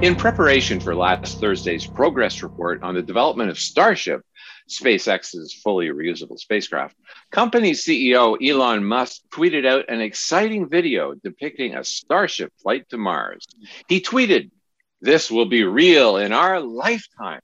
[0.00, 4.22] In preparation for last Thursday's progress report on the development of Starship,
[4.68, 6.94] SpaceX's fully reusable spacecraft,
[7.32, 13.44] company CEO Elon Musk tweeted out an exciting video depicting a Starship flight to Mars.
[13.88, 14.52] He tweeted,
[15.00, 17.40] This will be real in our lifetime.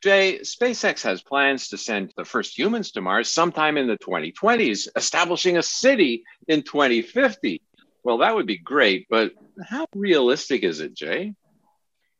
[0.00, 4.86] Jay, SpaceX has plans to send the first humans to Mars sometime in the 2020s,
[4.94, 7.60] establishing a city in 2050.
[8.04, 9.32] Well, that would be great, but
[9.68, 11.34] how realistic is it, Jay?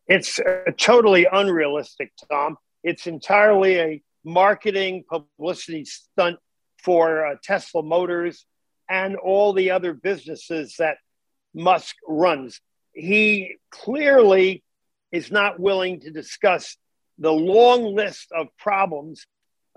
[0.09, 2.57] It's uh, totally unrealistic, Tom.
[2.83, 6.39] It's entirely a marketing publicity stunt
[6.83, 8.47] for uh, Tesla Motors
[8.89, 10.97] and all the other businesses that
[11.55, 12.61] Musk runs.
[12.95, 14.63] He clearly
[15.13, 16.77] is not willing to discuss
[17.19, 19.27] the long list of problems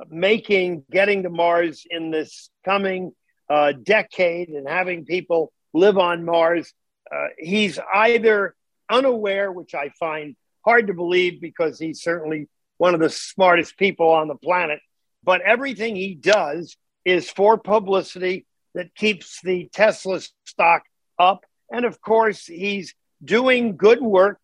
[0.10, 3.12] making getting to Mars in this coming
[3.50, 6.74] uh, decade and having people live on Mars.
[7.14, 8.56] Uh, he's either
[8.92, 12.48] unaware, which I find hard to believe because he's certainly
[12.78, 14.80] one of the smartest people on the planet.
[15.24, 16.76] But everything he does
[17.06, 20.84] is for publicity that keeps the Tesla stock
[21.18, 21.46] up.
[21.72, 22.94] And of course, he's
[23.24, 24.40] doing good work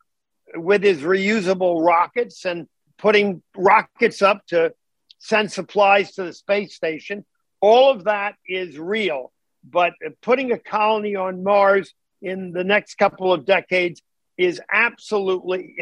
[0.55, 4.73] with his reusable rockets and putting rockets up to
[5.19, 7.25] send supplies to the space station.
[7.59, 9.31] All of that is real.
[9.63, 14.01] But putting a colony on Mars in the next couple of decades
[14.37, 15.75] is absolutely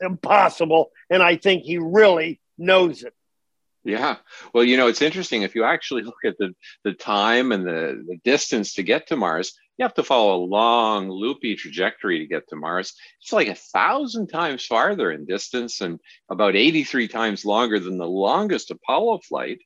[0.00, 0.90] impossible.
[1.08, 3.14] And I think he really knows it.
[3.82, 4.16] Yeah.
[4.52, 5.42] Well, you know, it's interesting.
[5.42, 6.54] If you actually look at the,
[6.84, 10.44] the time and the, the distance to get to Mars, you have to follow a
[10.44, 12.92] long, loopy trajectory to get to Mars.
[13.22, 15.98] It's like a thousand times farther in distance and
[16.30, 19.60] about 83 times longer than the longest Apollo flight.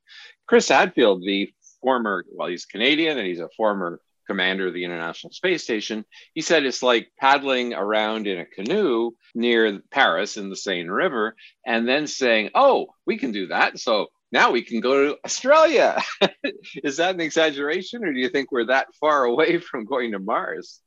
[0.46, 5.32] Chris Hadfield, the former, well, he's Canadian and he's a former commander of the International
[5.32, 6.04] Space Station,
[6.34, 11.36] he said it's like paddling around in a canoe near Paris in the Seine River
[11.66, 13.78] and then saying, oh, we can do that.
[13.78, 16.02] So now we can go to Australia.
[16.82, 20.18] Is that an exaggeration or do you think we're that far away from going to
[20.18, 20.80] Mars?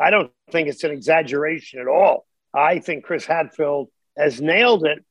[0.00, 2.26] I don't think it's an exaggeration at all.
[2.54, 5.04] I think Chris Hadfield has nailed it.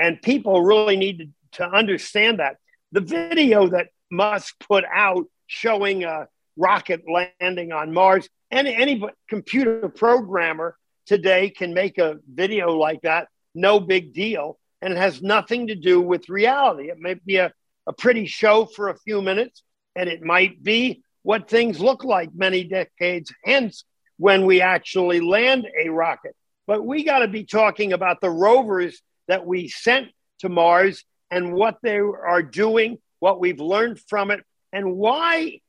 [0.00, 2.56] And people really need to, understand that.
[2.92, 8.28] The video that Musk put out showing a rocket landing on Mars.
[8.50, 10.76] And any computer programmer
[11.06, 14.58] today can make a video like that, no big deal.
[14.82, 16.90] And it has nothing to do with reality.
[16.90, 17.52] It might be a,
[17.86, 19.62] a pretty show for a few minutes,
[19.96, 23.84] and it might be what things look like many decades hence
[24.18, 26.34] when we actually land a rocket.
[26.66, 30.08] But we got to be talking about the rovers that we sent
[30.40, 35.60] to Mars and what they are doing, what we've learned from it, and why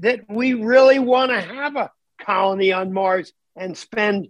[0.00, 1.90] that we really want to have a
[2.20, 4.28] colony on Mars and spend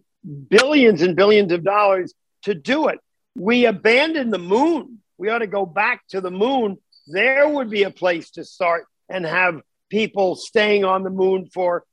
[0.49, 2.99] billions and billions of dollars to do it.
[3.35, 4.99] We abandoned the moon.
[5.19, 6.79] We ought to go back to the moon.
[7.07, 9.61] There would be a place to start and have
[9.91, 11.85] people staying on the moon for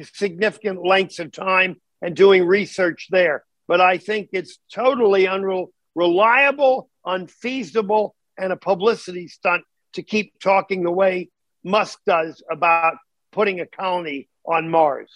[0.00, 3.44] significant lengths of time and doing research there.
[3.68, 9.64] But I think it's totally unreliable, unfeasible, and a publicity stunt
[9.94, 11.28] to keep talking the way
[11.64, 12.96] Musk does about
[13.32, 15.10] putting a colony on Mars.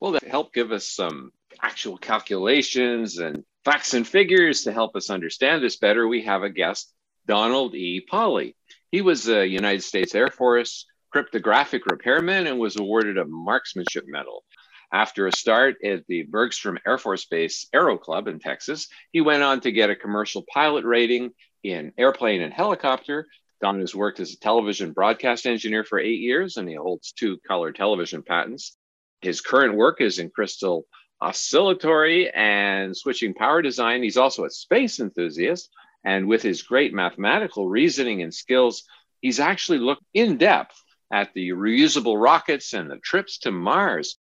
[0.00, 1.30] Well, to help give us some
[1.62, 6.50] actual calculations and facts and figures to help us understand this better, we have a
[6.50, 6.92] guest,
[7.26, 8.04] Donald E.
[8.10, 8.56] Polly.
[8.90, 14.44] He was a United States Air Force cryptographic repairman and was awarded a marksmanship medal.
[14.92, 19.42] After a start at the Bergstrom Air Force Base Aero Club in Texas, he went
[19.42, 21.30] on to get a commercial pilot rating
[21.62, 23.26] in airplane and helicopter
[23.62, 27.38] Don has worked as a television broadcast engineer for eight years, and he holds two
[27.46, 28.76] color television patents.
[29.20, 30.84] His current work is in crystal
[31.20, 34.02] oscillatory and switching power design.
[34.02, 35.70] He's also a space enthusiast.
[36.04, 38.82] And with his great mathematical reasoning and skills,
[39.20, 40.74] he's actually looked in depth
[41.12, 44.18] at the reusable rockets and the trips to Mars.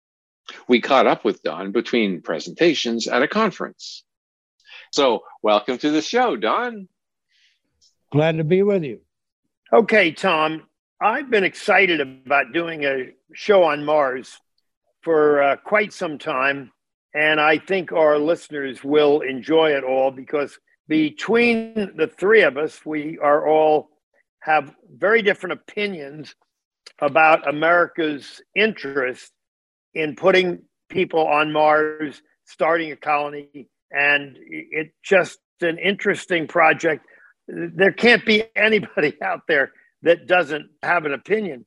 [0.70, 4.06] We caught up with Don between presentations at a conference.
[4.94, 6.88] So, welcome to the show, Don.
[8.14, 9.02] Glad to be with you.
[9.74, 10.64] Okay, Tom.
[11.02, 14.38] I've been excited about doing a show on Mars
[15.02, 16.72] for uh, quite some time.
[17.16, 22.86] And I think our listeners will enjoy it all because between the three of us,
[22.86, 23.90] we are all
[24.42, 26.36] have very different opinions
[27.00, 29.32] about America's interest
[29.96, 37.06] in putting people on Mars, starting a colony, and it's just an interesting project.
[37.48, 39.72] There can't be anybody out there
[40.02, 41.66] that doesn't have an opinion.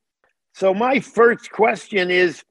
[0.55, 2.43] So, my first question is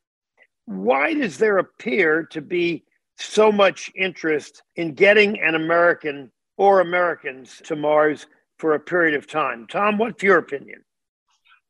[0.66, 2.84] why does there appear to be
[3.18, 8.28] so much interest in getting an American or Americans to Mars
[8.60, 9.66] for a period of time?
[9.68, 10.84] Tom, what's your opinion?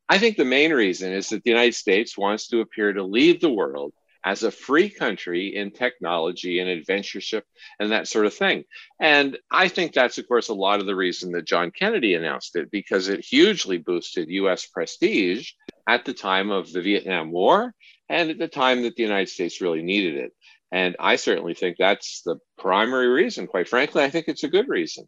[0.10, 3.42] I think the main reason is that the United States wants to appear to lead
[3.42, 7.46] the world as a free country in technology and adventureship
[7.80, 8.64] and that sort of thing.
[9.00, 12.56] And I think that's, of course, a lot of the reason that John Kennedy announced
[12.56, 15.52] it because it hugely boosted US prestige
[15.88, 17.74] at the time of the Vietnam War
[18.10, 20.32] and at the time that the United States really needed it.
[20.72, 23.48] And I certainly think that's the primary reason.
[23.48, 25.08] Quite frankly, I think it's a good reason.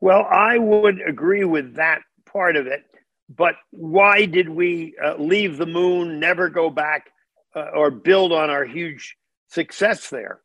[0.00, 2.84] Well, I would agree with that part of it.
[3.28, 7.10] But why did we uh, leave the moon, never go back,
[7.58, 9.16] uh, or build on our huge
[9.48, 10.40] success there?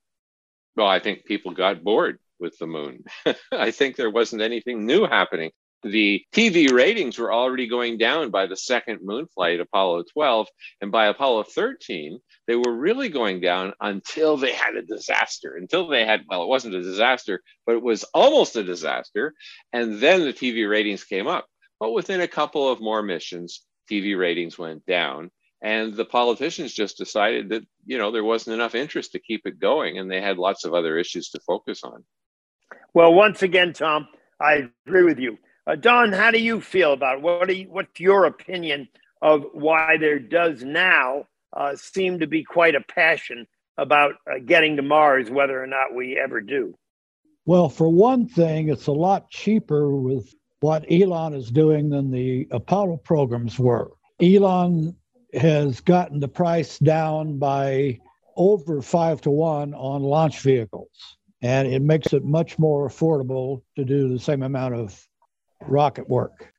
[0.75, 3.03] Well, I think people got bored with the moon.
[3.51, 5.51] I think there wasn't anything new happening
[5.83, 10.47] the TV ratings were already going down by the second moon flight, Apollo 12.
[10.81, 15.87] And by Apollo 13, they were really going down until they had a disaster, until
[15.87, 19.33] they had, well, it wasn't a disaster, but it was almost a disaster.
[19.71, 21.45] And then the TV ratings came up.
[21.79, 23.61] But within a couple of more missions,
[23.91, 25.31] TV ratings went down.
[25.63, 29.59] And the politicians just decided that, you know, there wasn't enough interest to keep it
[29.59, 29.97] going.
[29.97, 32.03] And they had lots of other issues to focus on.
[32.93, 34.09] Well, once again, Tom,
[34.41, 35.37] I agree with you.
[35.65, 37.23] Uh, Don, how do you feel about it?
[37.23, 37.49] what?
[37.49, 38.89] Are you, what's your opinion
[39.21, 44.75] of why there does now uh, seem to be quite a passion about uh, getting
[44.75, 46.77] to Mars, whether or not we ever do?
[47.45, 52.47] Well, for one thing, it's a lot cheaper with what Elon is doing than the
[52.51, 53.91] Apollo programs were.
[54.21, 54.95] Elon
[55.33, 57.99] has gotten the price down by
[58.35, 60.89] over five to one on launch vehicles,
[61.41, 65.07] and it makes it much more affordable to do the same amount of
[65.61, 66.53] rocket work.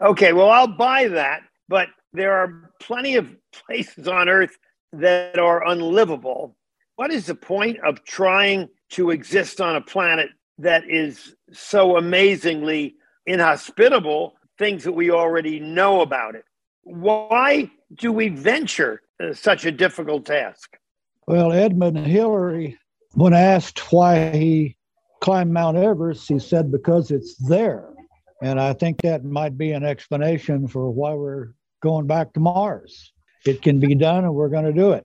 [0.00, 3.28] Okay, well, I'll buy that, but there are plenty of
[3.66, 4.56] places on Earth
[4.92, 6.56] that are unlivable.
[6.96, 12.96] What is the point of trying to exist on a planet that is so amazingly
[13.26, 16.44] inhospitable, things that we already know about it?
[16.82, 20.76] Why do we venture uh, such a difficult task?
[21.26, 22.78] Well, Edmund Hillary,
[23.12, 24.76] when asked why he
[25.20, 27.88] climbed Mount Everest, he said, because it's there.
[28.42, 31.48] And I think that might be an explanation for why we're
[31.82, 33.12] going back to Mars.
[33.44, 35.04] It can be done, and we're going to do it.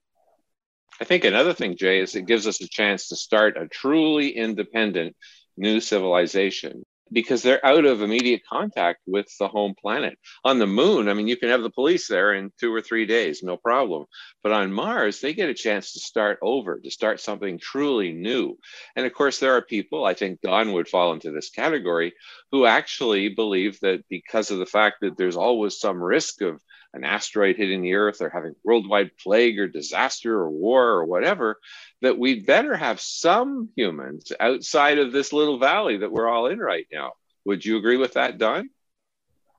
[0.99, 4.29] I think another thing, Jay, is it gives us a chance to start a truly
[4.29, 5.15] independent
[5.57, 6.83] new civilization
[7.15, 10.19] because they're out of immediate contact with the home planet.
[10.43, 13.05] On the moon, I mean, you can have the police there in two or three
[13.05, 14.05] days, no problem.
[14.43, 18.57] But on Mars, they get a chance to start over, to start something truly new.
[18.97, 22.13] And of course, there are people, I think Don would fall into this category,
[22.51, 26.61] who actually believe that because of the fact that there's always some risk of
[26.95, 31.59] an asteroid hitting the Earth or having worldwide plague or disaster or war or whatever,
[32.01, 36.57] that we'd better have some humans outside of this little valley that we're all in
[36.57, 37.11] right now.
[37.43, 38.69] Would you agree with that, Don?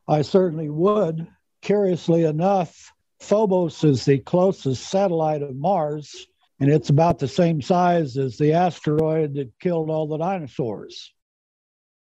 [0.08, 1.26] I certainly would.
[1.60, 6.26] Curiously enough, Phobos is the closest satellite of Mars,
[6.58, 11.12] and it's about the same size as the asteroid that killed all the dinosaurs.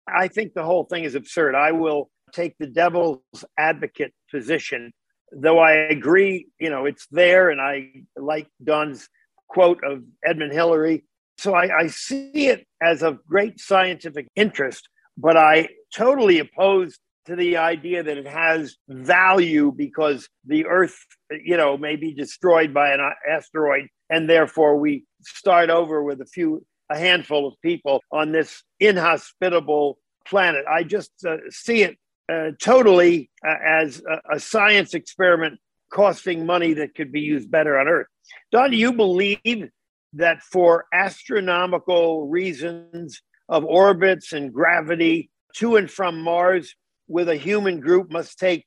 [0.06, 1.54] I think the whole thing is absurd.
[1.54, 3.20] I will take the devil's
[3.58, 4.92] advocate position
[5.32, 9.08] though I agree, you know, it's there, and I like Don's
[9.48, 11.04] quote of Edmund Hillary.
[11.38, 17.36] So I, I see it as of great scientific interest, but I totally oppose to
[17.36, 20.96] the idea that it has value because the Earth,
[21.30, 26.26] you know, may be destroyed by an asteroid, and therefore we start over with a
[26.26, 30.64] few, a handful of people on this inhospitable planet.
[30.68, 31.98] I just uh, see it
[32.30, 35.58] uh, totally uh, as a, a, science experiment
[35.90, 38.06] costing money that could be used better on Earth.
[38.52, 39.70] Don, do you believe
[40.12, 46.74] that for astronomical reasons of orbits and gravity to and from Mars
[47.06, 48.66] with a human group must take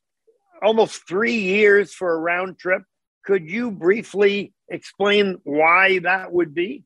[0.64, 2.82] almost three years for a round trip?
[3.26, 6.84] Could you briefly explain why that would be?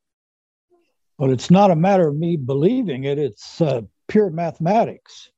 [1.18, 5.30] Well, it's not a matter of me believing it, it's uh, pure mathematics.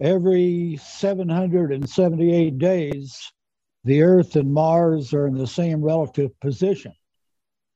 [0.00, 3.32] Every 778 days,
[3.82, 6.92] the Earth and Mars are in the same relative position.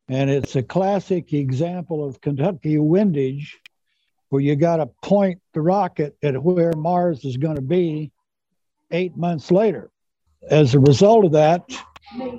[0.08, 3.58] And it's a classic example of Kentucky windage,
[4.28, 8.12] where you got to point the rocket at where Mars is going to be
[8.90, 9.90] eight months later.
[10.48, 11.62] As a result of that,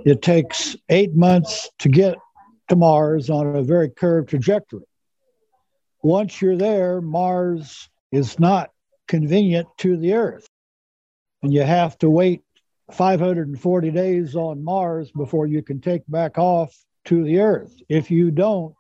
[0.06, 2.18] it takes eight months to get
[2.70, 4.86] to Mars on a very curved trajectory.
[6.02, 8.70] Once you're there, Mars is not
[9.08, 10.48] convenient to the Earth.
[11.42, 12.42] And you have to wait
[12.92, 17.74] 540 days on Mars before you can take back off to the Earth.
[17.90, 18.76] If you don't,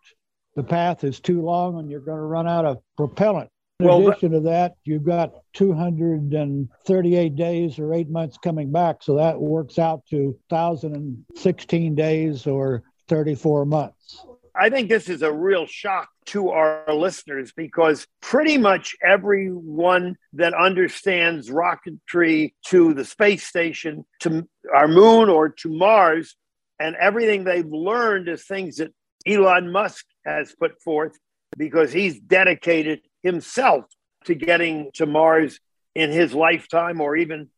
[0.56, 3.50] the path is too long and you're going to run out of propellant.
[3.80, 9.01] In well, addition to that, you've got 238 days or eight months coming back.
[9.01, 14.25] So that works out to 1,016 days or 34 months.
[14.56, 20.53] I think this is a real shock to our listeners because pretty much everyone that
[20.53, 26.36] understands rocketry to the space station, to our moon, or to Mars,
[26.80, 28.94] and everything they've learned is things that
[29.25, 31.18] Elon Musk has put forth
[31.58, 33.86] because he's dedicated himself
[34.25, 35.60] to getting to Mars
[35.96, 37.50] in his lifetime or even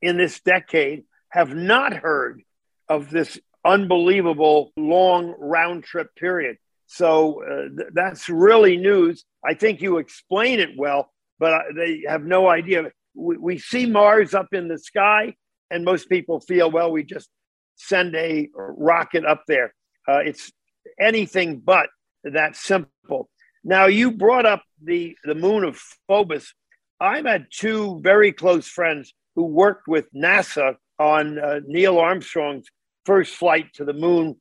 [0.00, 2.42] in this decade, have not heard
[2.88, 6.58] of this unbelievable long round trip period.
[6.86, 9.24] So uh, th- that's really news.
[9.44, 12.90] I think you explain it well, but they have no idea.
[13.14, 15.34] We, we see Mars up in the sky,
[15.70, 17.28] and most people feel, well, we just
[17.76, 19.74] send a rocket up there.
[20.06, 20.52] Uh, it's
[21.00, 21.88] anything but
[22.24, 23.28] that simple.
[23.64, 26.52] Now, you brought up the, the moon of Phobos.
[27.00, 32.66] I've had two very close friends who worked with NASA on uh, Neil Armstrong's
[33.04, 34.36] first flight to the moon.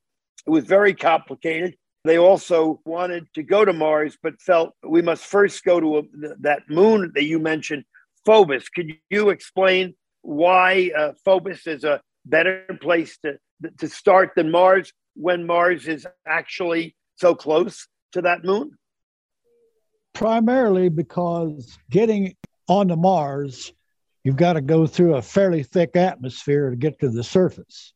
[0.46, 1.76] It was very complicated.
[2.04, 6.02] They also wanted to go to Mars, but felt we must first go to a,
[6.42, 7.86] that moon that you mentioned,
[8.26, 8.68] Phobos.
[8.68, 13.40] Could you explain why uh, Phobos is a better place to,
[13.78, 18.72] to start than Mars when Mars is actually so close to that moon?
[20.14, 22.36] Primarily because getting
[22.68, 23.72] onto Mars,
[24.26, 27.94] you've got to go through a fairly thick atmosphere to get to the surface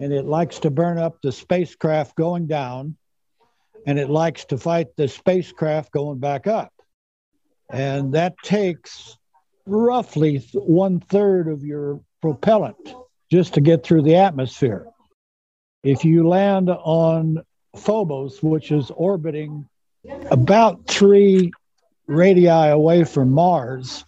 [0.00, 2.96] and it likes to burn up the spacecraft going down
[3.86, 6.72] and it likes to fight the spacecraft going back up.
[7.70, 9.16] And that takes
[9.66, 12.76] roughly one third of your propellant
[13.30, 14.86] just to get through the atmosphere.
[15.82, 17.42] If you land on
[17.76, 19.68] Phobos, which is orbiting
[20.30, 21.52] about three
[22.06, 24.04] radii away from Mars,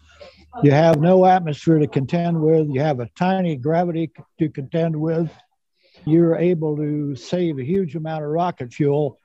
[0.63, 2.69] you have no atmosphere to contend with.
[2.69, 5.31] You have a tiny gravity to contend with
[6.05, 9.19] you're able to save a huge amount of rocket fuel,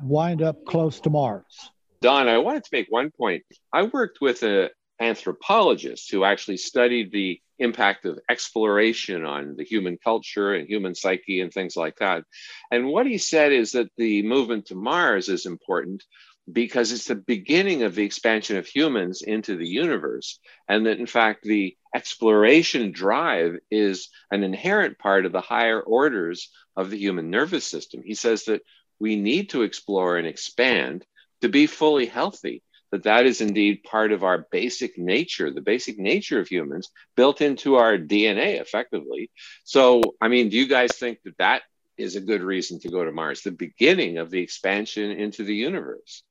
[0.00, 1.70] wind up close to Mars.
[2.00, 3.42] Don, I wanted to make one point.
[3.72, 9.98] I worked with an anthropologist who actually studied the impact of exploration on the human
[10.02, 12.24] culture and human psyche and things like that.
[12.70, 16.04] And what he said is that the movement to Mars is important
[16.52, 20.38] because it's the beginning of the expansion of humans into the universe.
[20.68, 26.50] And that, in fact, the exploration drive is an inherent part of the higher orders
[26.76, 28.02] of the human nervous system.
[28.04, 28.62] He says that
[28.98, 31.04] we need to explore and expand
[31.42, 32.62] to be fully healthy.
[32.92, 37.40] That that is indeed part of our basic nature, the basic nature of humans built
[37.40, 39.30] into our DNA effectively.
[39.64, 41.62] So, I mean, do you guys think that that
[41.96, 45.54] is a good reason to go to Mars, the beginning of the expansion into the
[45.54, 46.22] universe?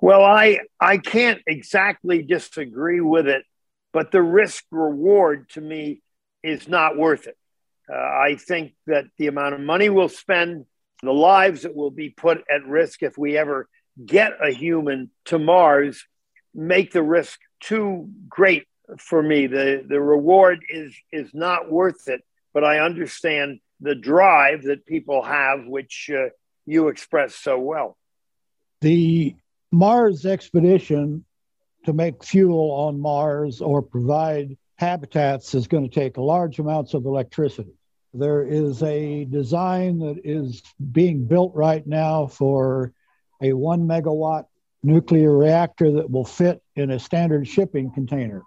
[0.00, 3.44] Well, I I can't exactly disagree with it,
[3.92, 6.02] but the risk reward to me
[6.42, 7.36] is not worth it.
[7.90, 10.66] Uh, I think that the amount of money we'll spend,
[11.02, 13.68] the lives that will be put at risk if we ever
[14.04, 16.04] get a human to Mars,
[16.54, 18.66] make the risk too great
[18.98, 19.46] for me.
[19.46, 25.22] The the reward is is not worth it, but I understand the drive that people
[25.22, 26.30] have, which uh,
[26.66, 27.96] you express so well.
[28.80, 29.34] The
[29.70, 31.24] Mars expedition
[31.84, 37.04] to make fuel on Mars or provide habitats is going to take large amounts of
[37.04, 37.77] electricity.
[38.18, 42.92] There is a design that is being built right now for
[43.42, 44.46] a one megawatt
[44.82, 48.42] nuclear reactor that will fit in a standard shipping container.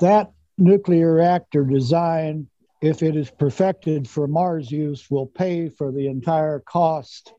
[0.00, 2.48] That nuclear reactor design
[2.80, 7.32] if it is perfected for Mars use, will pay for the entire cost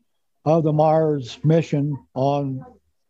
[0.44, 2.64] of the Mars mission on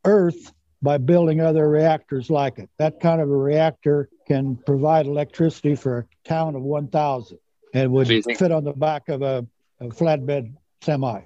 [0.04, 0.52] Earth
[0.82, 2.70] by building other reactors like it.
[2.78, 7.38] That kind of a reactor can provide electricity for a town of 1,000
[7.74, 9.46] and would so think- fit on the back of a,
[9.80, 11.20] a flatbed semi.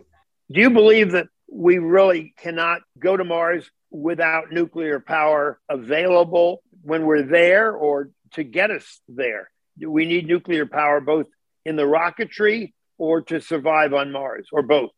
[0.51, 7.07] Do you believe that we really cannot go to Mars without nuclear power available when
[7.07, 9.51] we're there or to get us there?
[9.79, 11.27] Do we need nuclear power both
[11.65, 14.91] in the rocketry or to survive on Mars or both?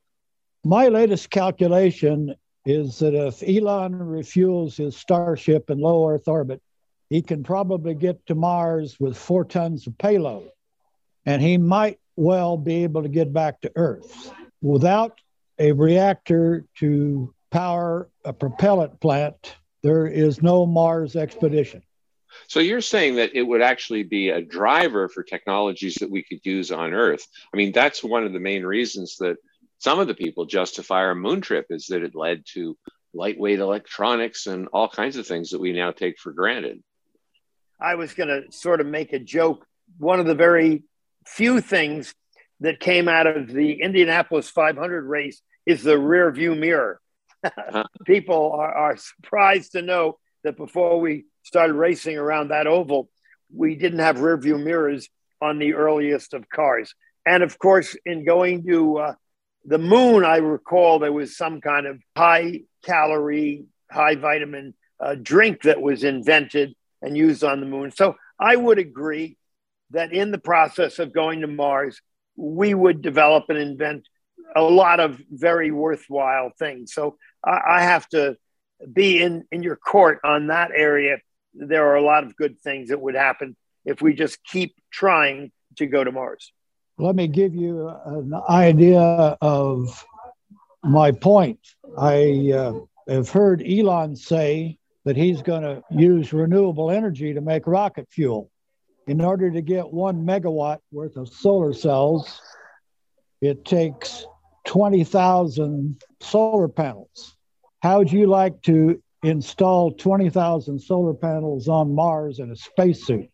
[0.65, 2.35] My latest calculation
[2.65, 6.61] is that if Elon refuels his Starship in low Earth orbit,
[7.09, 10.51] he can probably get to Mars with four tons of payload.
[11.27, 14.33] And he might well be able to get back to Earth.
[14.63, 15.21] Without
[15.59, 21.83] a reactor to power a propellant plant, there is no Mars expedition.
[22.49, 26.41] So you're saying that it would actually be a driver for technologies that we could
[26.45, 27.27] use on Earth.
[27.53, 29.37] I mean, that's one of the main reasons that
[29.79, 32.77] some of the people justify our moon trip is that it led to
[33.15, 36.83] lightweight electronics and all kinds of things that we now take for granted.
[37.81, 39.67] I was going to sort of make a joke.
[39.99, 40.85] One of the very
[41.27, 42.15] few things
[42.61, 47.01] that came out of the Indianapolis 500 race is the rear view mirror.
[48.07, 53.11] People are, are surprised to know that before we started racing around that oval,
[53.55, 55.09] we didn't have rear view mirrors
[55.41, 56.95] on the earliest of cars.
[57.27, 59.15] And of course, in going to uh,
[59.65, 65.63] the moon, I recall there was some kind of high calorie, high vitamin uh, drink
[65.63, 67.91] that was invented and used on the moon.
[67.91, 69.37] So I would agree
[69.91, 72.01] that in the process of going to Mars,
[72.37, 74.07] we would develop and invent
[74.55, 76.93] a lot of very worthwhile things.
[76.93, 78.37] So I, I have to
[78.93, 81.19] be in, in your court on that area.
[81.55, 85.53] There are a lot of good things that would happen if we just keep trying
[85.77, 86.53] to go to Mars
[86.99, 90.05] let me give you an idea of
[90.83, 91.61] my point.
[91.99, 97.67] I uh, have heard Elon say that he's going to use renewable energy to make
[97.67, 98.51] rocket fuel.
[99.07, 102.41] In order to get one megawatt worth of solar cells,
[103.41, 104.27] it takes
[104.67, 107.37] 20,000 solar panels.
[107.83, 113.31] How would you like to install 20,000 solar panels on Mars in a spacesuit?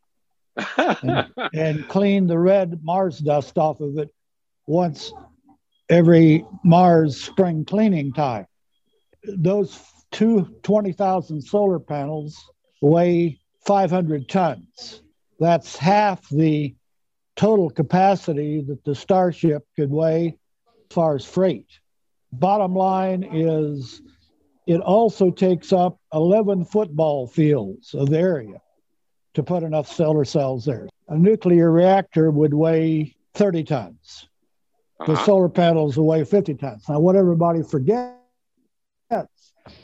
[0.77, 4.11] and, and clean the red Mars dust off of it
[4.67, 5.13] once
[5.89, 8.47] every Mars spring cleaning time.
[9.25, 9.81] Those
[10.11, 12.43] two 20,000 solar panels
[12.81, 15.02] weigh 500 tons.
[15.43, 16.73] That's half the
[17.35, 21.67] total capacity that the Starship could weigh as far as freight.
[22.33, 24.03] Bottom line is
[24.69, 28.63] it also takes up 11 football fields of area
[29.35, 30.89] to put enough solar cells there.
[31.09, 34.29] A nuclear reactor would weigh 30 tons.
[35.01, 35.13] Uh-huh.
[35.13, 36.89] The solar panels will weigh 50 tons.
[36.89, 38.15] Now, what everybody forgets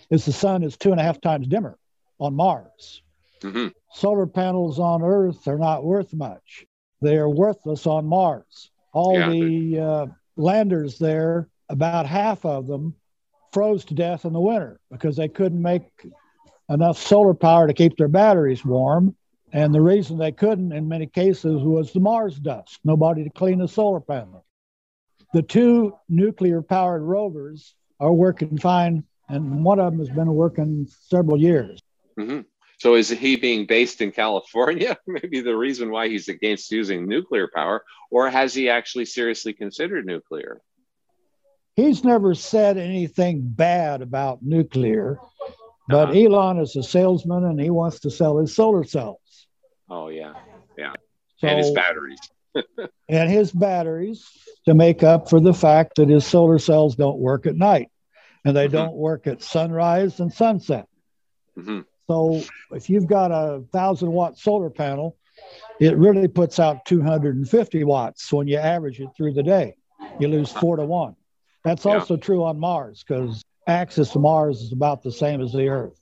[0.09, 1.77] is the sun is two and a half times dimmer
[2.21, 3.03] on Mars.
[3.41, 3.69] Mm-hmm.
[3.93, 6.67] Solar panels on Earth are not worth much.
[7.01, 8.71] They are worthless on Mars.
[8.93, 9.31] All yeah.
[9.31, 12.95] the uh, landers there, about half of them
[13.53, 15.85] froze to death in the winter because they couldn't make
[16.69, 19.15] enough solar power to keep their batteries warm.
[19.53, 23.59] And the reason they couldn't in many cases was the Mars dust, nobody to clean
[23.59, 24.45] the solar panel.
[25.33, 30.87] The two nuclear powered rovers are working fine, and one of them has been working
[31.09, 31.81] several years.
[32.19, 32.41] Mm-hmm.
[32.79, 34.97] So is he being based in California?
[35.07, 40.07] Maybe the reason why he's against using nuclear power, or has he actually seriously considered
[40.07, 40.61] nuclear?
[41.75, 45.19] He's never said anything bad about nuclear,
[45.89, 46.19] but uh-huh.
[46.19, 49.47] Elon is a salesman and he wants to sell his solar cells.
[49.91, 50.35] Oh yeah,
[50.77, 50.93] yeah,
[51.39, 52.19] so, and his batteries.
[53.09, 54.27] and his batteries
[54.65, 57.91] to make up for the fact that his solar cells don't work at night,
[58.45, 58.77] and they mm-hmm.
[58.77, 60.87] don't work at sunrise and sunset.
[61.57, 61.81] Mm-hmm.
[62.09, 62.43] So
[62.73, 65.17] if you've got a thousand watt solar panel,
[65.79, 69.77] it really puts out 250 watts when you average it through the day.
[70.19, 71.15] You lose four to one.
[71.65, 71.93] That's yeah.
[71.93, 76.01] also true on Mars because axis of Mars is about the same as the Earth.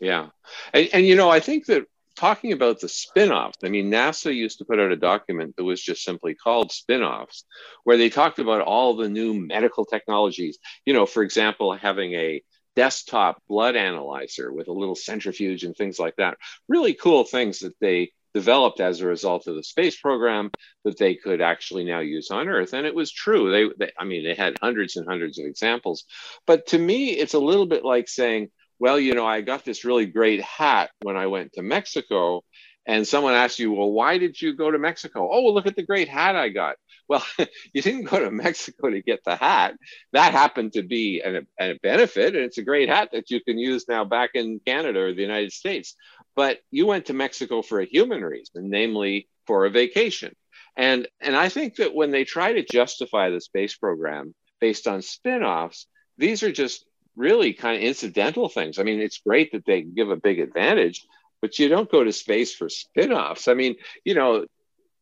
[0.00, 0.28] Yeah,
[0.72, 1.86] and, and you know I think that
[2.16, 5.82] talking about the spin-offs i mean nasa used to put out a document that was
[5.82, 7.44] just simply called spin-offs
[7.82, 12.40] where they talked about all the new medical technologies you know for example having a
[12.76, 16.36] desktop blood analyzer with a little centrifuge and things like that
[16.68, 20.50] really cool things that they developed as a result of the space program
[20.84, 24.04] that they could actually now use on earth and it was true they, they i
[24.04, 26.04] mean they had hundreds and hundreds of examples
[26.46, 29.84] but to me it's a little bit like saying well, you know, I got this
[29.84, 32.42] really great hat when I went to Mexico
[32.86, 35.28] and someone asks you, well, why did you go to Mexico?
[35.32, 36.76] Oh, well, look at the great hat I got.
[37.08, 37.24] Well,
[37.72, 39.74] you didn't go to Mexico to get the hat.
[40.12, 43.58] That happened to be an, a benefit, and it's a great hat that you can
[43.58, 45.94] use now back in Canada or the United States.
[46.34, 50.34] But you went to Mexico for a human reason, namely for a vacation.
[50.76, 55.02] And, and I think that when they try to justify the space program based on
[55.02, 55.86] spin offs,
[56.18, 56.84] these are just
[57.16, 58.78] really kind of incidental things.
[58.78, 61.06] I mean, it's great that they give a big advantage,
[61.40, 63.48] but you don't go to space for spin-offs.
[63.48, 64.46] I mean, you know,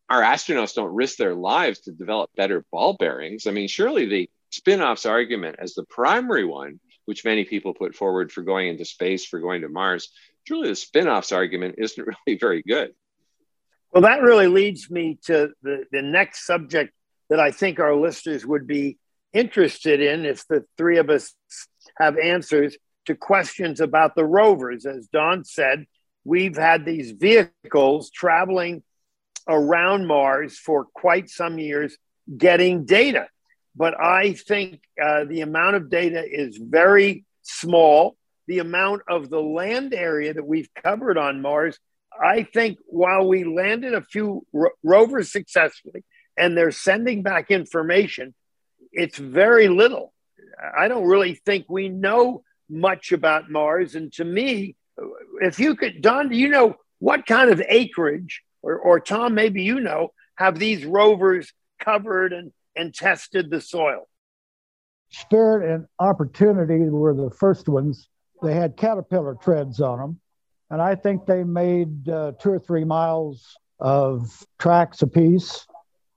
[0.08, 3.46] our astronauts don't risk their lives to develop better ball bearings.
[3.46, 8.30] I mean, surely the spin-offs argument as the primary one, which many people put forward
[8.30, 10.10] for going into space, for going to Mars,
[10.46, 12.92] truly the spin-offs argument isn't really very good.
[13.92, 16.92] Well, that really leads me to the, the next subject
[17.28, 18.98] that I think our listeners would be
[19.32, 21.34] interested in if the three of us
[21.98, 24.86] have answers to questions about the rovers.
[24.86, 25.86] As Don said,
[26.24, 28.82] we've had these vehicles traveling
[29.48, 31.96] around Mars for quite some years
[32.36, 33.28] getting data.
[33.74, 38.16] But I think uh, the amount of data is very small.
[38.46, 41.78] The amount of the land area that we've covered on Mars,
[42.20, 46.04] I think while we landed a few ro- rovers successfully
[46.36, 48.34] and they're sending back information,
[48.92, 50.12] it's very little.
[50.78, 53.94] I don't really think we know much about Mars.
[53.94, 54.76] And to me,
[55.40, 59.62] if you could, Don, do you know what kind of acreage, or, or Tom, maybe
[59.62, 64.08] you know, have these rovers covered and, and tested the soil?
[65.10, 68.08] Spirit and Opportunity were the first ones.
[68.42, 70.20] They had caterpillar treads on them.
[70.70, 75.66] And I think they made uh, two or three miles of tracks apiece,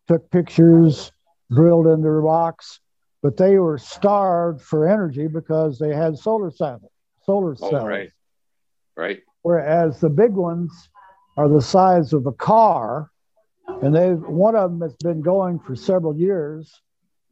[0.08, 1.12] took pictures,
[1.52, 2.80] drilled into rocks,
[3.22, 6.84] but they were starved for energy because they had solar cells.
[7.26, 7.74] Solar cells.
[7.74, 8.12] Oh, right.
[8.96, 9.24] Right.
[9.42, 10.90] Whereas the big ones
[11.38, 13.12] are the size of a car,
[13.82, 16.82] and they one of them has been going for several years,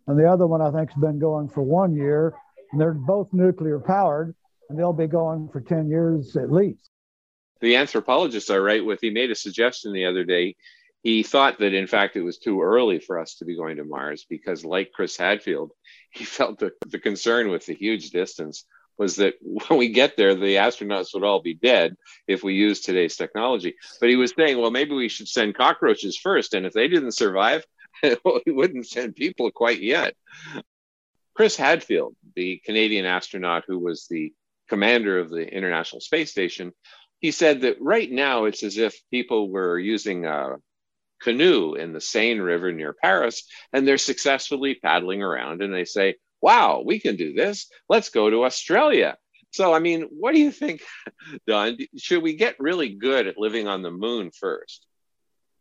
[0.08, 2.34] and the other one I think has been going for one year,
[2.72, 4.36] and they're both nuclear powered,
[4.70, 6.90] and they'll be going for ten years at least.
[7.62, 9.00] The anthropologists are right with.
[9.00, 10.56] He made a suggestion the other day.
[11.02, 13.84] He thought that in fact it was too early for us to be going to
[13.86, 15.72] Mars because, like Chris Hadfield,
[16.12, 18.66] he felt the, the concern with the huge distance
[18.98, 21.96] was that when we get there, the astronauts would all be dead
[22.28, 23.76] if we use today's technology.
[24.00, 26.54] But he was saying, well, maybe we should send cockroaches first.
[26.54, 27.66] And if they didn't survive,
[28.04, 30.16] we wouldn't send people quite yet.
[31.34, 34.34] Chris Hadfield, the Canadian astronaut who was the
[34.70, 36.74] commander of the International Space Station,
[37.20, 40.58] he said that right now it's as if people were using a
[41.22, 46.16] canoe in the Seine River near Paris and they're successfully paddling around and they say,
[46.44, 47.68] wow, we can do this.
[47.88, 49.18] Let's go to Australia.
[49.52, 50.82] So, I mean, what do you think,
[51.48, 51.78] Don?
[51.98, 54.86] Should we get really good at living on the moon first?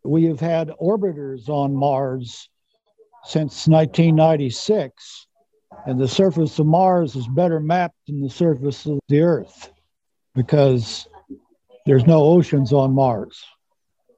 [0.04, 2.48] We have had orbiters on Mars
[3.24, 5.26] since 1996,
[5.86, 9.70] and the surface of Mars is better mapped than the surface of the Earth
[10.34, 11.06] because
[11.86, 13.44] there's no oceans on Mars.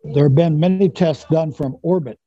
[0.02, 2.18] There have been many tests done from orbit.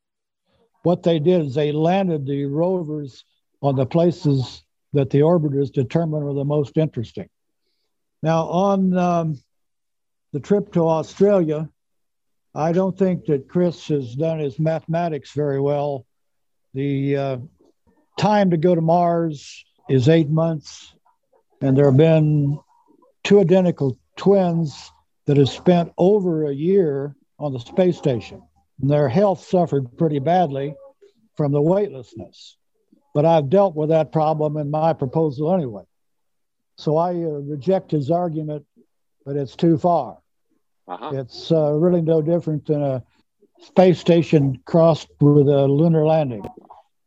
[0.84, 3.26] What they did is they landed the rovers
[3.62, 7.30] on the places that the orbiters determine are the most interesting.
[8.24, 9.42] Now, on um,
[10.34, 11.70] the trip to Australia,
[12.56, 16.06] I don't think that Chris has done his mathematics very well.
[16.74, 17.38] The uh,
[18.18, 20.94] time to go to Mars is eight months,
[21.62, 22.60] and there have been
[23.24, 24.92] two identical twins
[25.26, 28.42] that have spent over a year on the space station.
[28.82, 30.76] And their health suffered pretty badly
[31.36, 32.58] from the weightlessness.
[33.18, 35.86] But I've dealt with that problem in my proposal anyway.
[36.78, 38.66] So I uh, reject his argument
[39.28, 40.20] but it's too far.
[40.88, 41.12] Uh-huh.
[41.14, 43.04] It's uh, really no different than a
[43.60, 46.44] space station crossed with a lunar landing.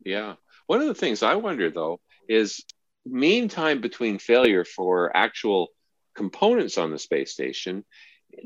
[0.05, 0.35] Yeah.
[0.66, 2.62] One of the things I wonder, though, is
[3.07, 5.68] mean time between failure for actual
[6.14, 7.87] components on the space station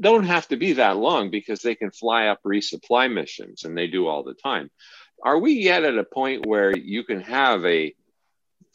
[0.00, 3.88] don't have to be that long because they can fly up resupply missions and they
[3.88, 4.70] do all the time
[5.24, 7.94] are we yet at a point where you can have a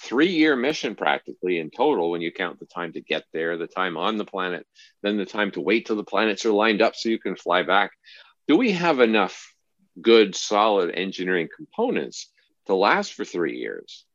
[0.01, 3.67] three year mission practically in total when you count the time to get there, the
[3.67, 4.65] time on the planet,
[5.03, 7.61] then the time to wait till the planets are lined up so you can fly
[7.61, 7.91] back?
[8.47, 9.53] Do we have enough
[10.01, 12.31] good, solid engineering components
[12.65, 14.05] to last for three years?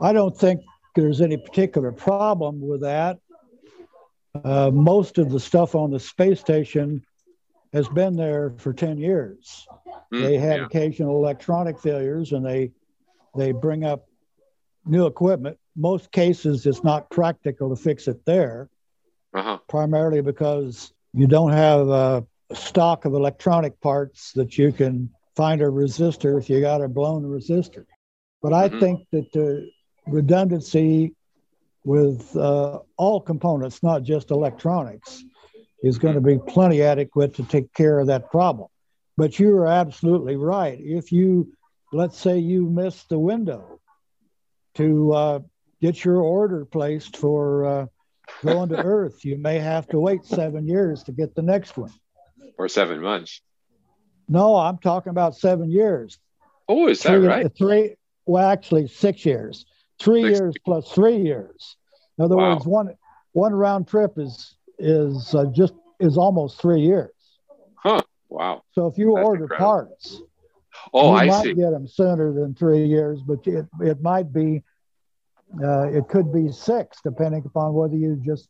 [0.00, 0.60] I don't think
[0.94, 3.18] there's any particular problem with that.
[4.44, 7.02] Uh, most of the stuff on the space station
[7.72, 9.66] has been there for 10 years.
[10.12, 10.66] Mm, they have yeah.
[10.66, 12.70] occasional electronic failures and they
[13.34, 14.06] they bring up
[14.84, 15.58] new equipment.
[15.74, 18.68] Most cases, it's not practical to fix it there,
[19.32, 19.58] uh-huh.
[19.68, 25.64] primarily because you don't have a, stock of electronic parts that you can find a
[25.64, 27.86] resistor if you got a blown resistor.
[28.42, 28.78] But I mm-hmm.
[28.78, 29.70] think that the
[30.06, 31.14] redundancy
[31.84, 35.24] with uh, all components, not just electronics,
[35.82, 38.68] is going to be plenty adequate to take care of that problem.
[39.16, 40.78] But you are absolutely right.
[40.80, 41.52] If you,
[41.92, 43.80] let's say, you miss the window
[44.76, 45.38] to uh,
[45.80, 47.86] get your order placed for uh,
[48.42, 51.92] going to Earth, you may have to wait seven years to get the next one.
[52.58, 53.40] Or seven months.
[54.28, 56.18] No, I'm talking about seven years.
[56.68, 57.56] Oh, is that three, right?
[57.56, 59.66] Three, well, actually, six years.
[60.00, 60.38] Three six.
[60.38, 61.76] years plus three years.
[62.18, 62.54] In other wow.
[62.54, 62.94] words, one
[63.32, 67.12] one round trip is is uh, just is almost three years.
[67.76, 68.02] Huh.
[68.28, 68.62] Wow.
[68.72, 69.66] So if you That's order incredible.
[69.66, 70.20] parts,
[70.92, 71.54] oh, you I might see.
[71.54, 74.62] get them sooner than three years, but it it might be
[75.62, 78.48] uh, it could be six, depending upon whether you just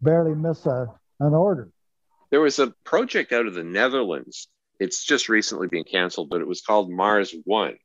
[0.00, 0.86] barely miss a
[1.20, 1.70] an order.
[2.30, 4.48] There was a project out of the Netherlands.
[4.80, 7.76] It's just recently been canceled, but it was called Mars One,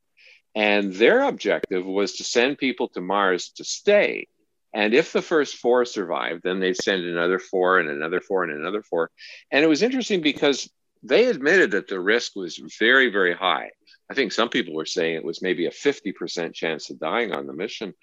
[0.56, 4.28] and their objective was to send people to Mars to stay
[4.74, 8.54] and if the first four survived, then they'd send another four and another four and
[8.54, 9.10] another four.
[9.52, 10.70] And it was interesting because
[11.04, 13.72] they admitted that the risk was very, very high.
[14.12, 17.46] I think some people were saying it was maybe a 50% chance of dying on
[17.46, 17.94] the mission,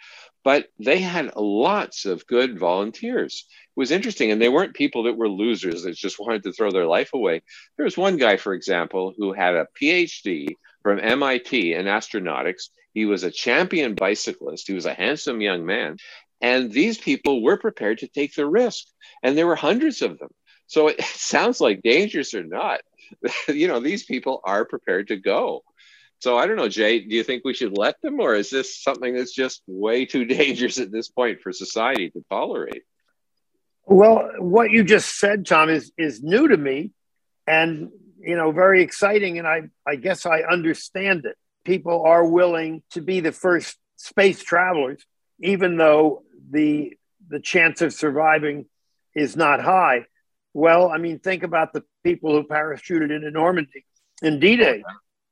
[0.44, 3.44] but they had lots of good volunteers.
[3.48, 4.30] It was interesting.
[4.30, 7.42] And they weren't people that were losers that just wanted to throw their life away.
[7.76, 10.48] There was one guy, for example, who had a PhD
[10.82, 12.68] from MIT in astronautics.
[12.94, 14.68] He was a champion bicyclist.
[14.68, 15.96] He was a handsome young man.
[16.40, 18.84] And these people were prepared to take the risk.
[19.22, 20.28] And there were hundreds of them.
[20.66, 22.80] So it sounds like dangerous or not,
[23.48, 25.62] you know, these people are prepared to go.
[26.20, 28.82] So I don't know, Jay, do you think we should let them, or is this
[28.82, 32.82] something that's just way too dangerous at this point for society to tolerate?
[33.84, 36.90] Well, what you just said, Tom, is is new to me
[37.46, 37.90] and
[38.26, 39.38] you know, very exciting.
[39.38, 41.36] And I, I guess I understand it.
[41.64, 45.04] People are willing to be the first space travelers,
[45.40, 46.96] even though the
[47.28, 48.66] the chance of surviving
[49.14, 50.04] is not high.
[50.54, 53.84] Well, I mean, think about the people who parachuted into Normandy
[54.22, 54.82] in D-Day,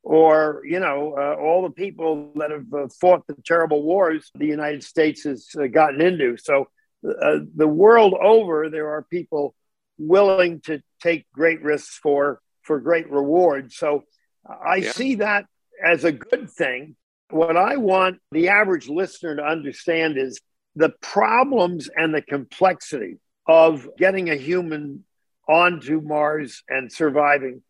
[0.02, 4.46] or you know, uh, all the people that have uh, fought the terrible wars the
[4.46, 6.36] United States has uh, gotten into.
[6.36, 6.68] So,
[7.06, 9.54] uh, the world over, there are people
[9.96, 13.76] willing to take great risks for for great rewards.
[13.76, 14.04] So,
[14.46, 14.92] I yeah.
[14.92, 15.46] see that
[15.82, 16.96] as a good thing.
[17.30, 20.40] What I want the average listener to understand is
[20.76, 25.04] the problems and the complexity of getting a human
[25.48, 27.62] onto Mars and surviving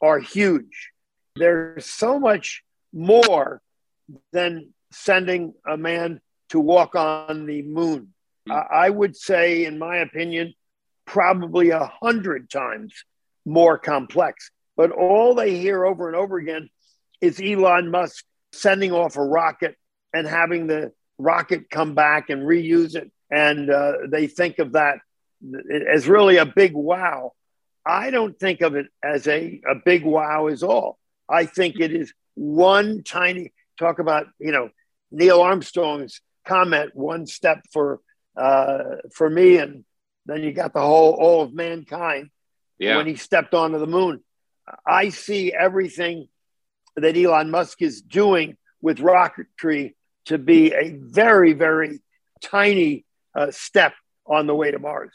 [0.00, 0.90] are huge.
[1.36, 2.62] There's so much
[2.92, 3.60] more
[4.32, 8.12] than sending a man to walk on the moon.
[8.48, 10.54] I would say, in my opinion,
[11.06, 13.04] probably a hundred times
[13.44, 14.50] more complex.
[14.76, 16.68] But all they hear over and over again
[17.20, 19.76] is Elon Musk sending off a rocket
[20.12, 23.10] and having the rocket come back and reuse it.
[23.30, 24.98] And uh, they think of that
[25.90, 27.32] as really a big wow.
[27.86, 30.98] I don't think of it as a, a big wow as all.
[31.28, 34.70] I think it is one tiny talk about, you know,
[35.10, 38.00] Neil Armstrong's comment, one step for
[38.36, 39.84] uh, for me, and
[40.26, 42.30] then you got the whole all of mankind
[42.78, 42.96] yeah.
[42.96, 44.22] when he stepped onto the moon.
[44.86, 46.28] I see everything
[46.96, 49.94] that Elon Musk is doing with rocketry
[50.26, 52.00] to be a very, very
[52.42, 53.94] tiny uh, step
[54.26, 55.12] on the way to Mars.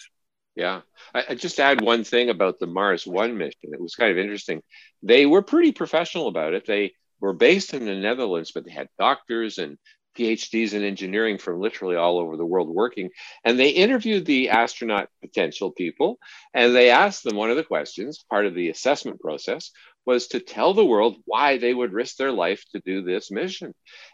[0.55, 0.81] Yeah.
[1.13, 3.71] I, I, just add one thing about the Mars One mission.
[3.71, 4.61] It was kind of interesting.
[5.01, 6.65] They were pretty professional about it.
[6.65, 9.77] They were based in the Netherlands, but they had doctors and
[10.17, 13.09] PhDs in engineering from literally all over the world working.
[13.43, 16.17] And they interviewed the astronaut potential people
[16.53, 19.71] and they asked them one of the questions, part of the assessment process,
[20.05, 23.73] was to tell the world why they would risk their life to do this mission.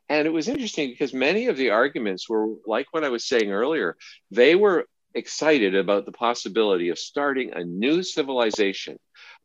[0.10, 3.52] And it was interesting because many of the arguments were like what I was saying
[3.52, 3.96] earlier.
[4.32, 9.00] They were excited about the possibility of starting a new civilization,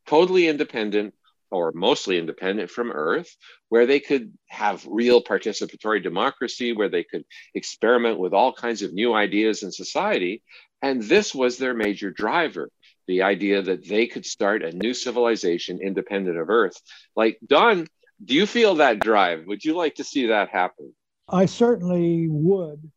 [0.07, 1.15] totally independent
[1.51, 3.35] or mostly independent from Earth,
[3.69, 8.93] where they could have real participatory democracy, where they could experiment with all kinds of
[8.93, 10.43] new ideas in society.
[10.83, 12.71] And this was their major driver
[13.11, 16.81] the idea that they could start a new civilization independent of Earth.
[17.17, 17.89] Like, Don,
[18.25, 19.47] do you feel that drive?
[19.47, 20.95] Would you like to see that happen?
[21.29, 22.89] I certainly would.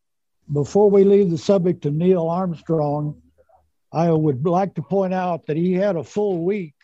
[0.52, 3.20] Before we leave the subject of Neil Armstrong,
[3.92, 6.74] I would like to point out that he had a full week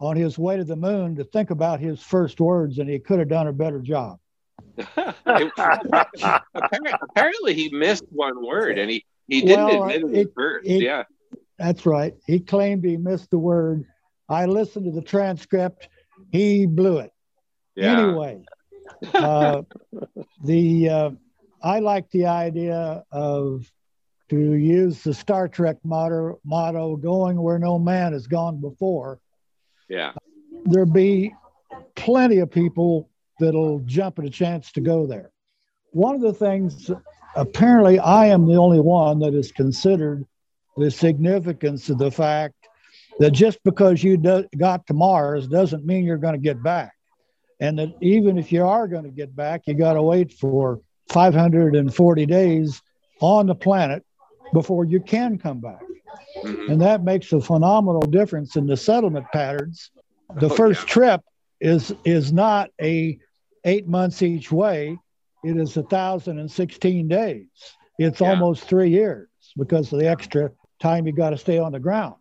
[0.00, 3.18] on his way to the moon to think about his first words, and he could
[3.18, 4.18] have done a better job.
[6.54, 10.66] apparently, he missed one word, and he, he didn't well, admit it, it first.
[10.66, 11.04] It, yeah,
[11.58, 12.14] that's right.
[12.26, 13.84] He claimed he missed the word
[14.30, 15.88] I listened to the transcript.
[16.30, 17.10] He blew it.
[17.74, 18.00] Yeah.
[18.00, 18.44] Anyway,
[19.12, 19.62] uh,
[20.44, 21.10] the uh,
[21.62, 23.70] I like the idea of
[24.28, 29.18] to use the Star Trek motto, motto going where no man has gone before.
[29.90, 30.12] Yeah.
[30.64, 31.34] There'll be
[31.96, 35.32] plenty of people that'll jump at a chance to go there.
[35.90, 36.90] One of the things,
[37.34, 40.24] apparently, I am the only one that is considered
[40.76, 42.54] the significance of the fact
[43.18, 46.92] that just because you do, got to Mars doesn't mean you're going to get back.
[47.58, 50.80] And that even if you are going to get back, you got to wait for
[51.10, 52.80] 540 days
[53.20, 54.04] on the planet
[54.52, 55.82] before you can come back.
[56.36, 56.72] Mm-hmm.
[56.72, 59.90] And that makes a phenomenal difference in the settlement patterns.
[60.36, 60.86] The oh, first yeah.
[60.86, 61.20] trip
[61.60, 63.18] is is not a
[63.64, 64.98] eight months each way.
[65.44, 67.46] It is a thousand and sixteen days.
[67.98, 68.30] It's yeah.
[68.30, 72.14] almost three years because of the extra time you got to stay on the ground.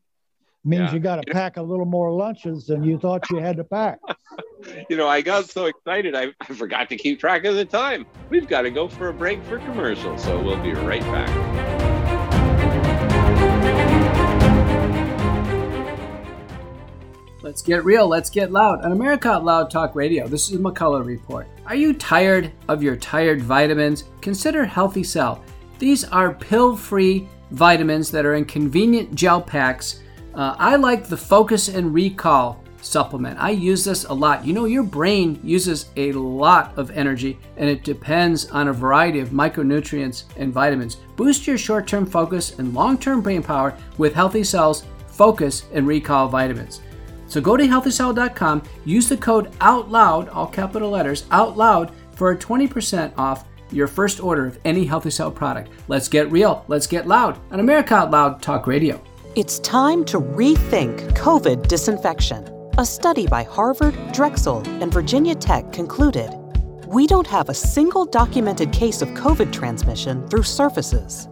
[0.65, 0.93] It means yeah.
[0.93, 3.99] you got to pack a little more lunches than you thought you had to pack.
[4.89, 8.06] you know, I got so excited I, I forgot to keep track of the time.
[8.30, 11.48] We've got to go for a break for commercial, so we'll be right back.
[17.41, 20.28] Let's get real, let's get loud on America Out Loud Talk Radio.
[20.28, 21.47] This is McCullough Report.
[21.65, 24.04] Are you tired of your tired vitamins?
[24.19, 25.41] Consider Healthy Cell.
[25.78, 30.02] These are pill free vitamins that are in convenient gel packs.
[30.36, 33.39] Uh, I like the Focus and Recall supplement.
[33.39, 34.45] I use this a lot.
[34.45, 39.21] You know, your brain uses a lot of energy and it depends on a variety
[39.21, 40.97] of micronutrients and vitamins.
[41.15, 45.88] Boost your short term focus and long term brain power with Healthy Cells Focus and
[45.88, 46.82] Recall vitamins.
[47.30, 53.18] So go to healthycell.com, use the code OUTLOUD, all capital letters, OUTLOUD, for a 20%
[53.18, 55.70] off your first order of any Healthy Cell product.
[55.88, 59.02] Let's get real, let's get loud on America Out Loud Talk Radio.
[59.36, 62.50] It's time to rethink COVID disinfection.
[62.80, 66.34] A study by Harvard, Drexel, and Virginia Tech concluded
[66.88, 71.28] we don't have a single documented case of COVID transmission through surfaces.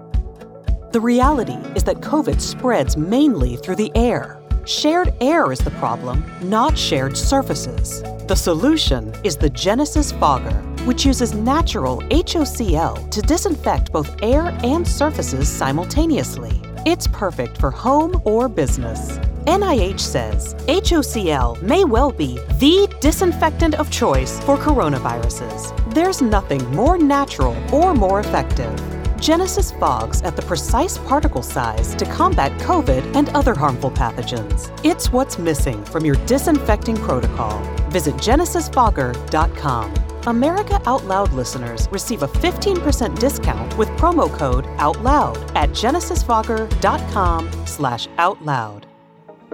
[0.92, 6.25] The reality is that COVID spreads mainly through the air Shared air is the problem,
[6.41, 8.03] not shared surfaces.
[8.27, 14.86] The solution is the Genesis Fogger, which uses natural HOCl to disinfect both air and
[14.86, 16.62] surfaces simultaneously.
[16.86, 19.19] It's perfect for home or business.
[19.45, 25.93] NIH says HOCl may well be the disinfectant of choice for coronaviruses.
[25.93, 28.97] There's nothing more natural or more effective.
[29.19, 34.71] Genesis fogs at the precise particle size to combat COVID and other harmful pathogens.
[34.84, 37.60] It's what's missing from your disinfecting protocol.
[37.89, 39.93] Visit genesisfogger.com.
[40.27, 48.08] America Out Loud listeners receive a 15% discount with promo code OUTLOUD at genesisfogger.com slash
[48.17, 48.86] OUTLOUD.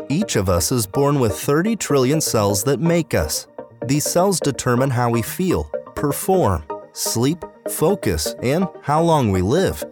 [0.09, 3.47] Each of us is born with 30 trillion cells that make us.
[3.85, 9.83] These cells determine how we feel, perform, sleep, focus, and how long we live.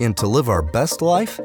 [0.00, 1.40] And to live our best life,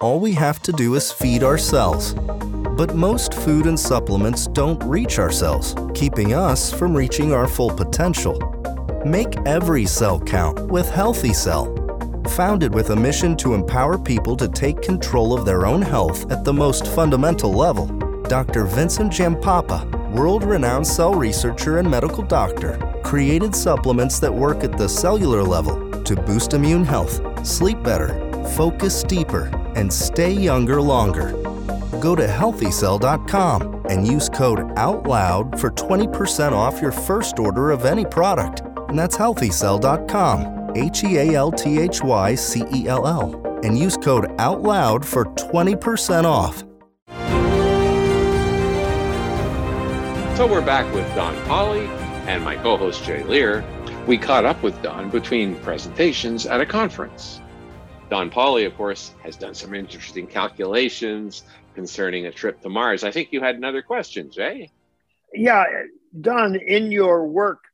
[0.00, 2.14] all we have to do is feed our cells.
[2.14, 7.70] But most food and supplements don't reach our cells, keeping us from reaching our full
[7.70, 8.38] potential.
[9.04, 11.74] Make every cell count with Healthy Cell.
[12.28, 16.44] Founded with a mission to empower people to take control of their own health at
[16.44, 17.86] the most fundamental level,
[18.28, 18.64] Dr.
[18.64, 24.88] Vincent Giampapa, world renowned cell researcher and medical doctor, created supplements that work at the
[24.88, 28.08] cellular level to boost immune health, sleep better,
[28.56, 29.44] focus deeper,
[29.76, 31.30] and stay younger longer.
[32.00, 38.04] Go to healthycell.com and use code OUTLOUD for 20% off your first order of any
[38.04, 38.62] product.
[38.88, 43.78] And that's healthycell.com, H E A L T H Y C E L L, and
[43.78, 46.67] use code OUTLOUD for 20% off.
[50.38, 51.84] So we're back with Don Polly
[52.28, 53.64] and my co host Jay Lehr,
[54.06, 57.40] we caught up with Don between presentations at a conference.
[58.08, 61.42] Don Polly, of course, has done some interesting calculations
[61.74, 63.02] concerning a trip to Mars.
[63.02, 64.70] I think you had another question, Jay.
[65.34, 65.64] Yeah,
[66.20, 67.64] Don, in your work,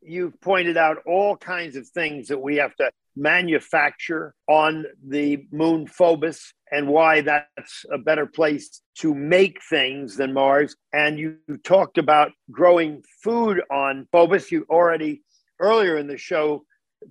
[0.00, 5.86] you've pointed out all kinds of things that we have to manufacture on the moon
[5.86, 10.74] Phobos and why that's a better place to make things than Mars.
[10.92, 14.50] And you talked about growing food on Phobos.
[14.50, 15.22] You already
[15.60, 16.64] earlier in the show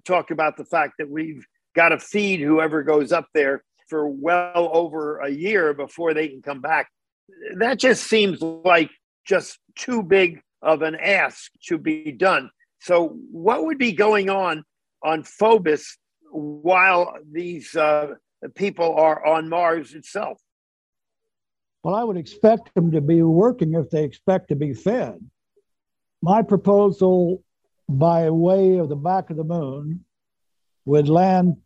[0.04, 1.46] talked about the fact that we've
[1.76, 6.42] got to feed whoever goes up there for well over a year before they can
[6.42, 6.90] come back.
[7.58, 8.90] That just seems like
[9.26, 12.50] just too big of an ask to be done.
[12.82, 14.64] So, what would be going on
[15.04, 15.98] on Phobos
[16.32, 18.16] while these uh,
[18.56, 20.40] people are on Mars itself?
[21.84, 25.20] Well, I would expect them to be working if they expect to be fed.
[26.22, 27.44] My proposal
[27.88, 30.04] by way of the back of the moon
[30.86, 31.58] would land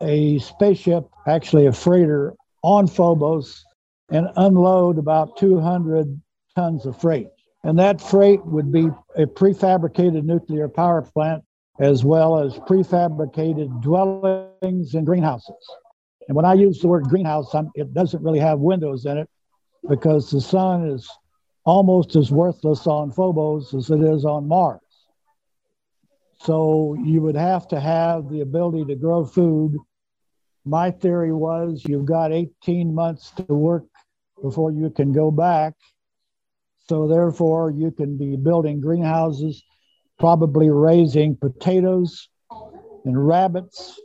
[0.00, 3.64] a spaceship, actually a freighter, on Phobos
[4.10, 6.20] and unload about 200
[6.54, 7.28] tons of freight.
[7.62, 11.44] And that freight would be a prefabricated nuclear power plant
[11.80, 15.56] as well as prefabricated dwellings and greenhouses.
[16.28, 19.28] And when I use the word greenhouse, I'm, it doesn't really have windows in it
[19.88, 21.10] because the sun is
[21.64, 24.80] almost as worthless on Phobos as it is on Mars.
[26.42, 29.76] So you would have to have the ability to grow food.
[30.64, 33.84] My theory was you've got 18 months to work
[34.42, 35.74] before you can go back.
[36.88, 39.62] So therefore, you can be building greenhouses,
[40.20, 42.28] probably raising potatoes
[43.04, 44.00] and rabbits,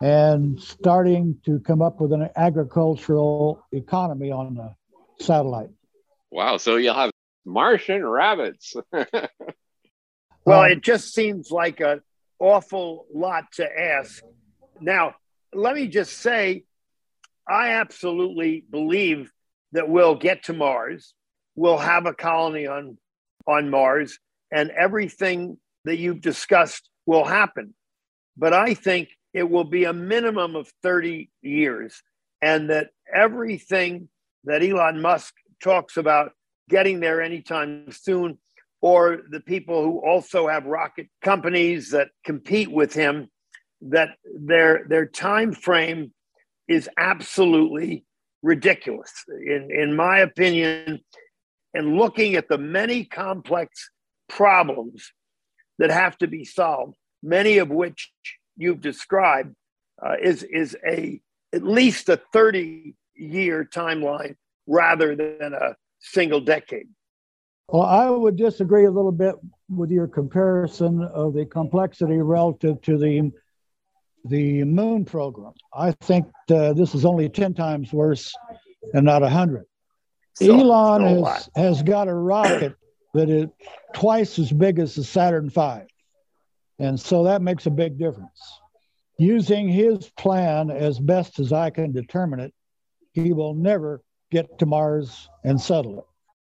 [0.00, 4.74] and starting to come up with an agricultural economy on the
[5.24, 5.70] satellite.
[6.32, 6.56] Wow!
[6.56, 7.12] So you'll have
[7.44, 8.74] Martian rabbits.
[10.44, 12.02] Well, um, it just seems like an
[12.38, 14.22] awful lot to ask.
[14.80, 15.14] Now,
[15.54, 16.64] let me just say,
[17.48, 19.30] I absolutely believe
[19.72, 21.14] that we'll get to Mars.
[21.54, 22.98] We'll have a colony on,
[23.46, 24.18] on Mars,
[24.52, 27.74] and everything that you've discussed will happen.
[28.36, 32.02] But I think it will be a minimum of 30 years,
[32.40, 34.08] and that everything
[34.44, 36.32] that Elon Musk talks about
[36.68, 38.38] getting there anytime soon
[38.80, 43.28] or the people who also have rocket companies that compete with him
[43.80, 46.12] that their their time frame
[46.68, 48.04] is absolutely
[48.42, 51.00] ridiculous in in my opinion
[51.74, 53.90] and looking at the many complex
[54.36, 55.12] problems
[55.78, 58.10] that have to be solved many of which
[58.56, 59.54] you've described
[60.04, 61.20] uh, is is a
[61.52, 66.88] at least a 30 year timeline rather than a single decade
[67.68, 69.34] well, I would disagree a little bit
[69.70, 73.32] with your comparison of the complexity relative to the
[74.26, 75.52] the moon program.
[75.74, 78.32] I think uh, this is only 10 times worse
[78.94, 79.64] and not 100.
[80.34, 82.76] So, Elon has, has got a rocket
[83.14, 83.48] that is
[83.94, 85.86] twice as big as the Saturn V.
[86.78, 88.60] And so that makes a big difference.
[89.18, 92.52] Using his plan as best as I can determine it,
[93.12, 96.04] he will never get to Mars and settle it.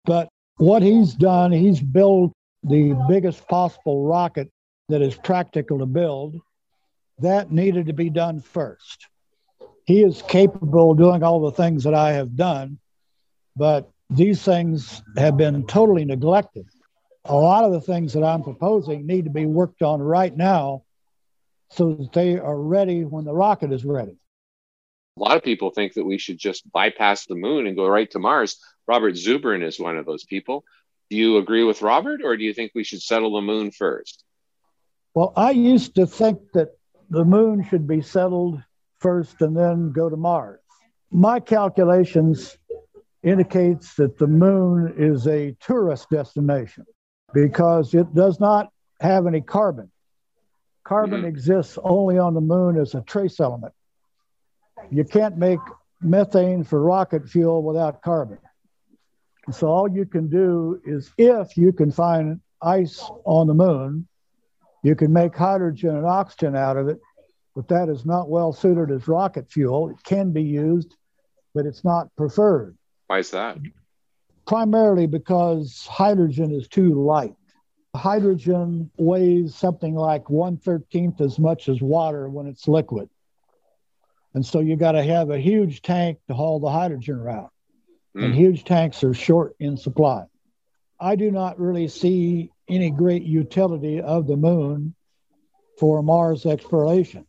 [0.06, 2.32] But what he's done, he's built
[2.64, 4.50] the biggest possible rocket
[4.90, 6.36] that is practical to build.
[7.20, 9.08] That needed to be done first.
[9.86, 12.80] He is capable of doing all the things that I have done,
[13.56, 16.68] but these things have been totally neglected.
[17.26, 20.84] A lot of the things that I'm proposing need to be worked on right now
[21.72, 24.18] so that they are ready when the rocket is ready.
[25.18, 28.10] A lot of people think that we should just bypass the moon and go right
[28.12, 28.60] to Mars.
[28.88, 30.64] Robert Zubrin is one of those people.
[31.10, 34.24] Do you agree with Robert, or do you think we should settle the moon first?
[35.14, 36.70] Well, I used to think that
[37.10, 38.62] the moon should be settled
[39.00, 40.60] first and then go to Mars.
[41.12, 42.58] My calculations
[43.24, 46.86] indicates that the moon is a tourist destination
[47.34, 48.70] because it does not
[49.00, 49.90] have any carbon.
[50.84, 51.28] Carbon mm-hmm.
[51.28, 53.74] exists only on the moon as a trace element.
[54.92, 55.60] You can't make
[56.02, 58.40] methane for rocket fuel without carbon.
[59.52, 64.08] So all you can do is if you can find ice on the moon,
[64.84, 67.00] you can make hydrogen and oxygen out of it,
[67.56, 69.90] but that is not well suited as rocket fuel.
[69.90, 70.96] It can be used,
[71.54, 72.78] but it's not preferred.
[73.08, 73.58] Why is that?
[74.46, 77.36] Primarily because hydrogen is too light.
[77.96, 83.10] Hydrogen weighs something like one thirteenth as much as water when it's liquid.
[84.34, 87.50] And so you got to have a huge tank to haul the hydrogen around.
[88.18, 88.26] Mm.
[88.26, 90.26] And huge tanks are short in supply.
[91.00, 94.96] I do not really see any great utility of the moon
[95.78, 97.26] for Mars exploration.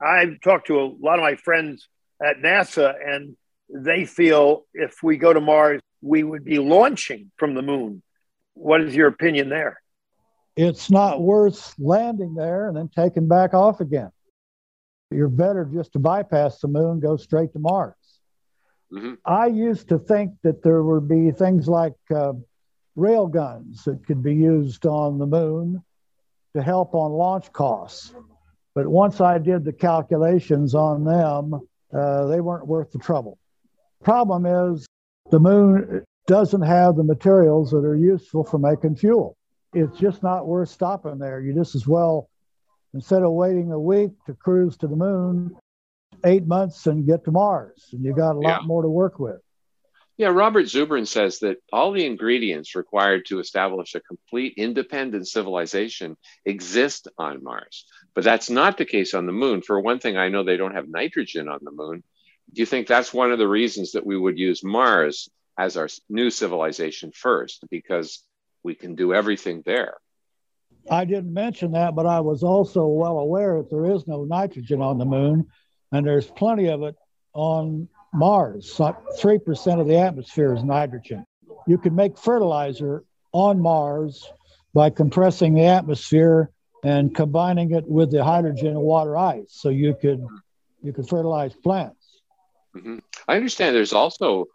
[0.00, 1.88] I've talked to a lot of my friends
[2.22, 3.36] at NASA, and
[3.72, 8.02] they feel if we go to Mars, we would be launching from the moon.
[8.54, 9.80] What is your opinion there?
[10.56, 14.10] It's not worth landing there and then taking back off again
[15.10, 17.94] you're better just to bypass the moon, go straight to Mars.
[18.92, 19.14] Mm-hmm.
[19.24, 22.32] I used to think that there would be things like uh,
[22.96, 25.82] rail guns that could be used on the moon
[26.54, 28.12] to help on launch costs.
[28.74, 31.60] But once I did the calculations on them,
[31.92, 33.38] uh, they weren't worth the trouble.
[34.04, 34.86] Problem is,
[35.30, 39.36] the moon doesn't have the materials that are useful for making fuel.
[39.74, 41.40] It's just not worth stopping there.
[41.40, 42.28] You just as well
[42.92, 45.56] Instead of waiting a week to cruise to the moon,
[46.24, 48.66] eight months and get to Mars, and you got a lot Yeah.
[48.66, 49.40] more to work with.
[50.16, 56.16] Yeah, Robert Zubrin says that all the ingredients required to establish a complete independent civilization
[56.44, 57.86] exist on Mars.
[58.12, 59.62] But that's not the case on the moon.
[59.62, 62.02] For one thing, I know they don't have nitrogen on the moon.
[62.52, 65.28] Do you think that's one of the reasons that we would use Mars
[65.58, 67.64] as our new civilization first?
[67.70, 68.24] Because
[68.62, 69.94] we can do everything there.
[70.90, 74.80] I didn't mention that, but I was also well aware that there is no nitrogen
[74.80, 75.46] on the moon,
[75.92, 76.96] and there's plenty of it
[77.34, 78.80] on Mars.
[79.18, 81.24] Three percent of the atmosphere is nitrogen.
[81.66, 84.26] You can make fertilizer on Mars
[84.74, 86.50] by compressing the atmosphere
[86.82, 89.50] and combining it with the hydrogen and water ice.
[89.50, 90.24] So you could
[90.82, 91.99] you could fertilize plants.
[92.76, 93.00] Mhm.
[93.26, 94.46] I understand there's also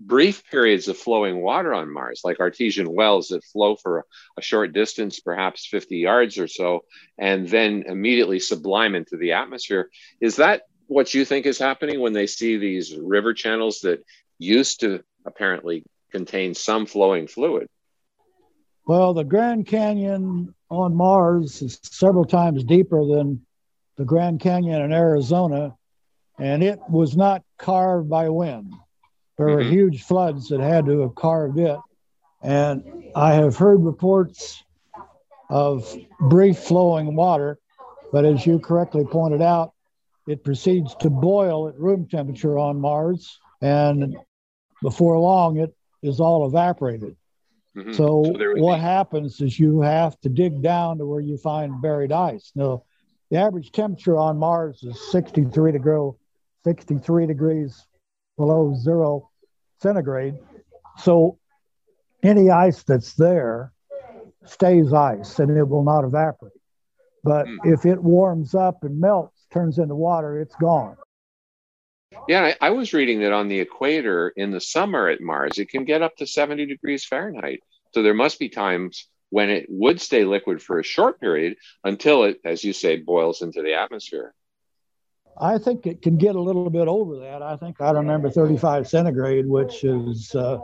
[0.00, 4.06] brief periods of flowing water on Mars, like artesian wells that flow for
[4.38, 6.84] a short distance, perhaps 50 yards or so,
[7.18, 9.90] and then immediately sublime into the atmosphere.
[10.20, 14.02] Is that what you think is happening when they see these river channels that
[14.38, 17.68] used to apparently contain some flowing fluid?
[18.86, 23.44] Well, the Grand Canyon on Mars is several times deeper than
[23.96, 25.74] the Grand Canyon in Arizona,
[26.38, 28.72] and it was not carved by wind.
[29.36, 29.70] There were Mhm.
[29.70, 31.78] huge floods that had to have carved it.
[32.42, 34.62] And I have heard reports
[35.50, 37.58] of brief flowing water,
[38.12, 39.72] but as you correctly pointed out,
[40.26, 44.16] it proceeds to boil at room temperature on Mars, and
[44.82, 47.16] before long, it is all evaporated.
[47.76, 47.94] Mhm.
[47.94, 51.80] So, would what be- happens is you have to dig down to where you find
[51.80, 52.52] buried ice.
[52.54, 52.84] Now,
[53.30, 56.10] the average temperature on Mars is 63 degree,
[56.64, 57.86] 63 degrees
[58.36, 59.30] below zero
[59.80, 60.34] centigrade.
[60.98, 61.38] So
[62.22, 63.72] any ice that's there
[64.44, 66.52] stays ice and it will not evaporate.
[67.22, 67.58] But Hmm.
[67.64, 70.96] if it warms up and melts, turns into water, it's gone.
[72.28, 75.68] Yeah, I, I was reading that on the equator in the summer at Mars, it
[75.68, 77.60] can get up to 70 degrees Fahrenheit.
[77.92, 82.24] So there must be times when it would stay liquid for a short period until
[82.24, 84.32] it, as you say, boils into the atmosphere.
[85.40, 87.42] I think it can get a little bit over that.
[87.42, 90.58] I think I remember 35 centigrade, which is uh,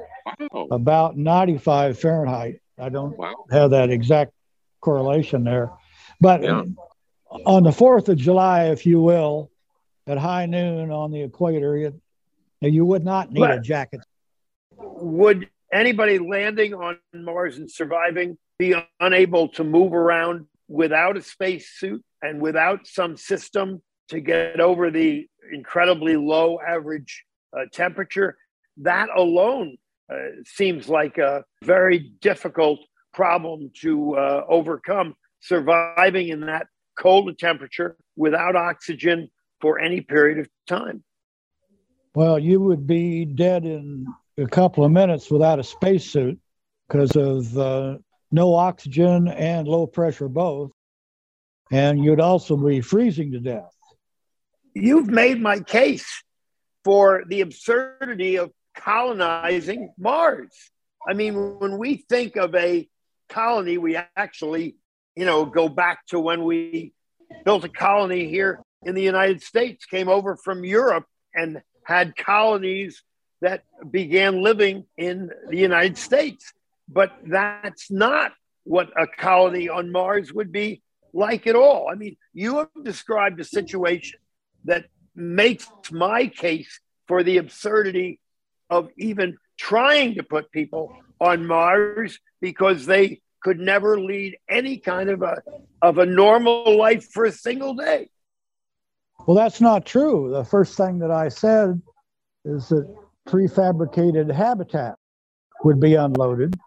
[0.53, 0.69] Wow.
[0.71, 2.61] about 95 Fahrenheit.
[2.79, 3.45] I don't Wow.
[3.51, 4.33] have that exact
[4.81, 5.71] correlation there.
[6.21, 6.65] But Yeah.
[7.47, 9.51] on the 4th of July, if you will,
[10.07, 11.95] at high noon on the equator, it,
[12.61, 14.01] you would not need a jacket.
[14.79, 22.03] Would anybody landing on Mars and surviving be unable to move around without a spacesuit
[22.23, 27.25] and without some system to get over the incredibly low average
[27.57, 28.37] uh, temperature?
[28.79, 29.77] That alone
[30.13, 32.81] uh, seems like a very difficult
[33.13, 35.17] problem to uh, overcome.
[35.41, 36.67] Surviving in that
[36.99, 39.31] cold temperature without oxygen
[39.61, 41.03] for any period of time.
[42.15, 44.07] Well, you would be dead in
[44.37, 46.39] a couple of minutes without a spacesuit
[46.89, 47.99] because of uh,
[48.33, 50.73] no oxygen and low pressure both.
[51.71, 53.73] And you'd also be freezing to death.
[54.75, 56.23] You've made my case
[56.85, 60.53] for the absurdity of colonizing Mars.
[61.07, 62.89] I mean, when we think of a
[63.29, 64.77] colony, we actually,
[65.17, 66.93] you know, go back to when we
[67.45, 73.03] built a colony here in the United States, came over from Europe and had colonies
[73.41, 76.53] that began living in the United States.
[76.89, 78.33] But that's not
[78.65, 81.89] what a colony on Mars would be like at all.
[81.91, 84.21] I mean, you have described a situation
[84.65, 88.21] that makes my case for the absurdity
[88.69, 95.11] of even trying to put people on Mars because they could never lead any kind
[95.11, 95.43] of a
[95.83, 98.09] of a normal life for a single day.
[99.27, 100.31] Well, that's not true.
[100.33, 101.81] The first thing that I said
[102.45, 102.87] is that
[103.29, 104.97] prefabricated habitat
[105.65, 106.59] would be unloaded.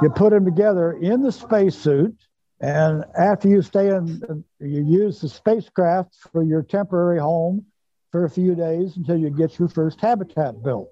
[0.00, 2.16] You put them together in the spacesuit,
[2.62, 7.66] and after you stay in, you use the spacecraft for your temporary home
[8.12, 10.88] for a few days until you get your first habitat built.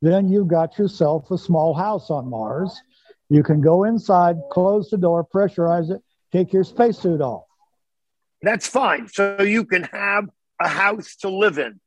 [0.00, 2.80] Then you've got yourself a small house on Mars.
[3.28, 6.00] You can go inside, close the door, pressurize it,
[6.30, 7.44] take your spacesuit off.
[8.40, 9.08] That's fine.
[9.08, 10.26] So you can have
[10.60, 11.80] a house to live in,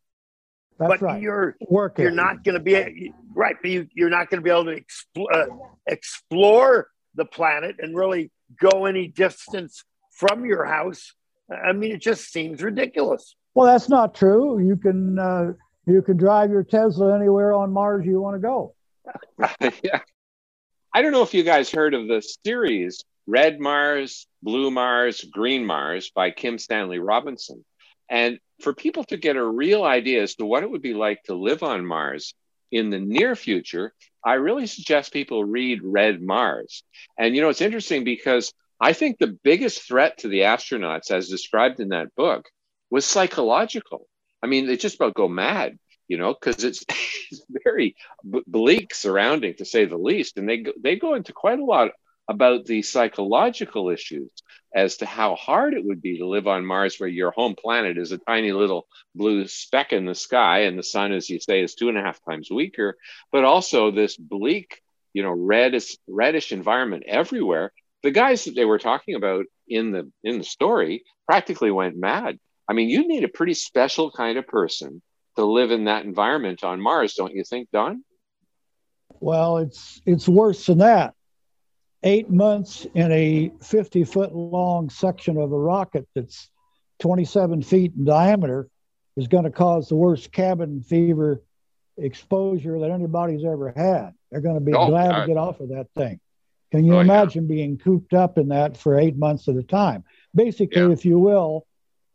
[0.78, 1.22] That's but right.
[1.22, 2.04] you're Working.
[2.04, 3.56] you're not going to be right.
[3.62, 5.46] But you, you're not going to be able to expl- uh,
[5.88, 8.30] explore the planet and really
[8.60, 11.14] go any distance from your house.
[11.52, 13.36] I mean, it just seems ridiculous.
[13.54, 14.66] Well, that's not true.
[14.66, 15.54] You can uh,
[15.86, 18.76] you can drive your Tesla anywhere on Mars you want to go.
[19.84, 20.00] yeah.
[20.94, 25.66] I don't know if you guys heard of the series Red Mars, Blue Mars, Green
[25.66, 27.64] Mars by Kim Stanley Robinson.
[28.10, 31.24] And for people to get a real idea as to what it would be like
[31.24, 32.34] to live on Mars
[32.72, 33.94] in the near future,
[34.24, 36.84] I really suggest people read Red Mars.
[37.18, 41.30] And you know, it's interesting because I think the biggest threat to the astronauts, as
[41.30, 42.50] described in that book,
[42.90, 44.08] was psychological.
[44.44, 46.84] I mean, they just about go mad, you know, because it's,
[47.32, 50.38] it's very bleak surrounding, to say the least.
[50.38, 51.92] And they go, they go into quite a lot
[52.32, 54.32] about the psychological issues
[54.74, 57.98] as to how hard it would be to live on Mars, where your home planet
[57.98, 61.62] is a tiny little blue speck in the sky, and the sun, as you say,
[61.62, 62.98] is two and a half times weaker,
[63.34, 67.74] but also this bleak, you know, reddish, reddish environment everywhere.
[68.02, 72.40] The guys that they were talking about in the in the story practically went mad.
[72.66, 75.02] I mean, you need a pretty special kind of person
[75.36, 78.06] to live in that environment on Mars, don't you think, Don?
[79.20, 81.14] Well, it's it's worse than that
[82.04, 86.50] eight months in a 50 foot long section of a rocket that's
[87.00, 88.70] 27 feet in diameter
[89.18, 91.42] is going to cause the worst cabin fever
[91.98, 94.12] exposure that anybody's ever had.
[94.32, 95.22] They're going to be oh, glad God.
[95.22, 96.20] to get off of that thing.
[96.72, 97.56] Can you oh, imagine yeah.
[97.56, 100.04] being cooped up in that for eight months at a time?
[100.34, 100.92] Basically, yeah.
[100.92, 101.68] if you will,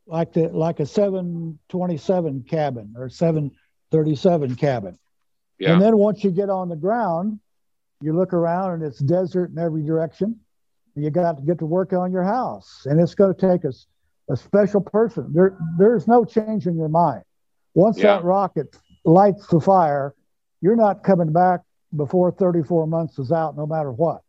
[0.06, 4.98] like the like a 727 cabin or 737 cabin.
[5.58, 5.72] Yeah.
[5.72, 7.40] And then once you get on the ground,
[8.00, 10.38] you look around and it's desert in every direction.
[10.94, 13.86] You got to get to work on your house, and it's going to take us
[14.28, 15.30] a, a special person.
[15.34, 17.22] There, there's no change in your mind.
[17.74, 18.14] Once yeah.
[18.14, 18.74] that rocket
[19.04, 20.14] lights the fire,
[20.62, 21.60] you're not coming back
[21.94, 24.22] before 34 months is out, no matter what.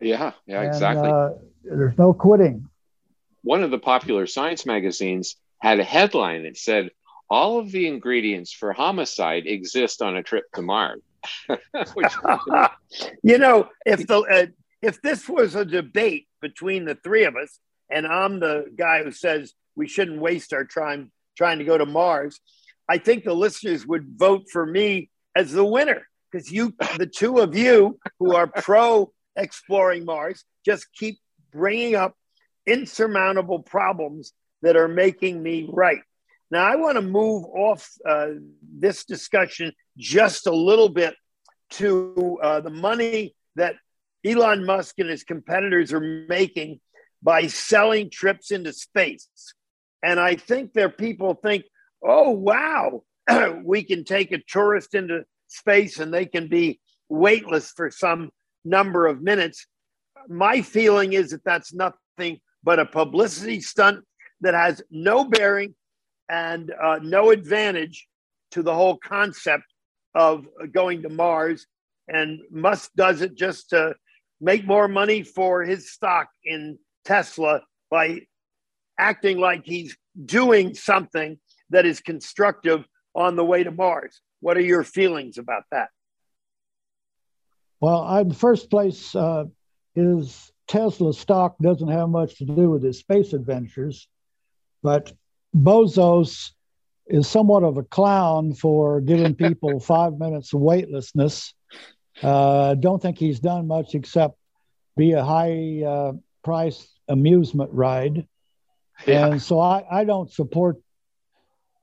[0.00, 1.08] Yeah, yeah, and, exactly.
[1.08, 1.30] Uh,
[1.64, 2.68] there's no quitting.
[3.42, 6.90] One of the popular science magazines had a headline that said,
[7.28, 11.02] All of the ingredients for homicide exist on a trip to Mars.
[13.22, 14.46] You know, if the uh,
[14.80, 17.58] if this was a debate between the three of us,
[17.90, 21.86] and I'm the guy who says we shouldn't waste our time trying to go to
[21.86, 22.40] Mars,
[22.88, 27.38] I think the listeners would vote for me as the winner because you, the two
[27.38, 31.18] of you who are pro exploring Mars, just keep
[31.52, 32.16] bringing up
[32.66, 36.02] insurmountable problems that are making me right.
[36.50, 38.28] Now, I want to move off uh,
[38.62, 41.14] this discussion just a little bit
[41.70, 43.74] to uh, the money that
[44.24, 46.80] Elon Musk and his competitors are making
[47.22, 49.28] by selling trips into space.
[50.02, 51.64] And I think there people think,
[52.02, 53.02] oh, wow,
[53.64, 58.30] we can take a tourist into space and they can be weightless for some
[58.64, 59.66] number of minutes.
[60.28, 64.04] My feeling is that that's nothing but a publicity stunt
[64.40, 65.74] that has no bearing
[66.28, 68.06] and uh, no advantage
[68.52, 69.64] to the whole concept
[70.14, 71.66] of going to Mars.
[72.08, 73.94] And Musk does it just to
[74.40, 78.20] make more money for his stock in Tesla by
[78.98, 81.38] acting like he's doing something
[81.70, 84.20] that is constructive on the way to Mars.
[84.40, 85.88] What are your feelings about that?
[87.80, 89.44] Well, in the first place, uh,
[89.94, 94.08] his Tesla stock doesn't have much to do with his space adventures,
[94.82, 95.12] but
[95.56, 96.52] Bezos
[97.06, 101.54] is somewhat of a clown for giving people five minutes of weightlessness.
[102.22, 104.36] Uh, don't think he's done much except
[104.96, 108.26] be a high uh, price amusement ride.
[109.06, 109.28] Yeah.
[109.28, 110.78] And so I, I don't support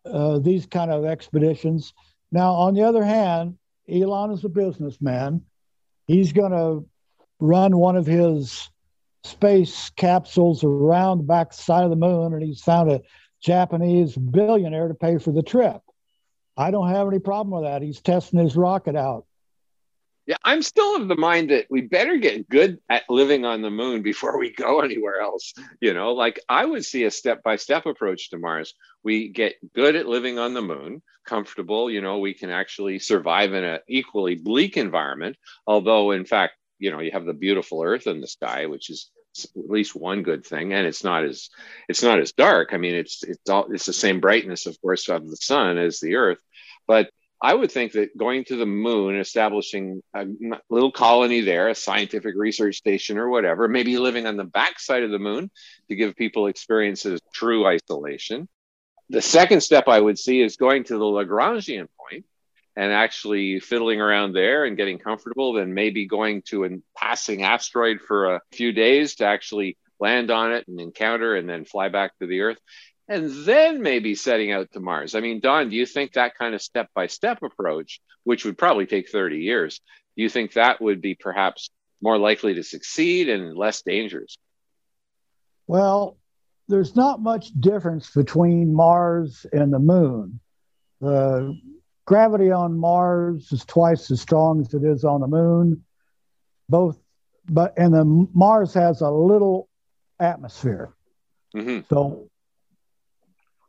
[0.06, 1.94] uh, these kind of expeditions.
[2.32, 3.58] Now, on the other hand,
[3.90, 5.44] Elon is a businessman.
[6.08, 6.88] He's going to
[7.40, 8.70] run one of his
[9.24, 13.02] space capsules around the back side of the moon, and he's found a
[13.46, 15.80] Japanese billionaire to pay for the trip.
[16.58, 17.84] I don't have any problem with that.
[17.84, 19.26] He's testing his rocket out.
[20.26, 23.70] Yeah, I'm still of the mind that we better get good at living on the
[23.70, 25.54] moon before we go anywhere else.
[25.80, 28.74] You know, like I would see a step by step approach to Mars.
[29.04, 31.92] We get good at living on the moon, comfortable.
[31.92, 35.38] You know, we can actually survive in an equally bleak environment.
[35.68, 39.12] Although, in fact, you know, you have the beautiful Earth in the sky, which is
[39.44, 41.50] at least one good thing and it's not as
[41.90, 42.70] it's not as dark.
[42.72, 46.00] I mean it's it's all it's the same brightness of course of the sun as
[46.00, 46.40] the earth.
[46.88, 47.10] But
[47.42, 50.26] i would think that going to the moon establishing a
[50.70, 55.12] little colony there a scientific research station or whatever maybe living on the backside of
[55.12, 55.52] the moon
[55.90, 58.48] to give people experiences true isolation.
[59.10, 62.26] The second step i would see is going to the lagrangian point
[62.76, 68.02] and actually fiddling around there and getting comfortable, then maybe going to a passing asteroid
[68.02, 72.18] for a few days to actually land on it and encounter and then fly back
[72.20, 72.60] to the Earth.
[73.08, 75.16] And then maybe setting out to Mars.
[75.16, 78.58] I mean, Don, do you think that kind of step by step approach, which would
[78.58, 79.80] probably take 30 years,
[80.18, 81.70] do you think that would be perhaps
[82.02, 84.38] more likely to succeed and less dangerous?
[85.68, 86.18] Well,
[86.68, 90.40] there's not much difference between Mars and the moon.
[91.00, 91.60] The
[92.06, 95.84] gravity on Mars is twice as strong as it is on the moon.
[96.70, 97.00] Both,
[97.48, 99.70] but and the Mars has a little
[100.20, 100.94] atmosphere.
[101.56, 101.82] Mm-hmm.
[101.90, 102.30] So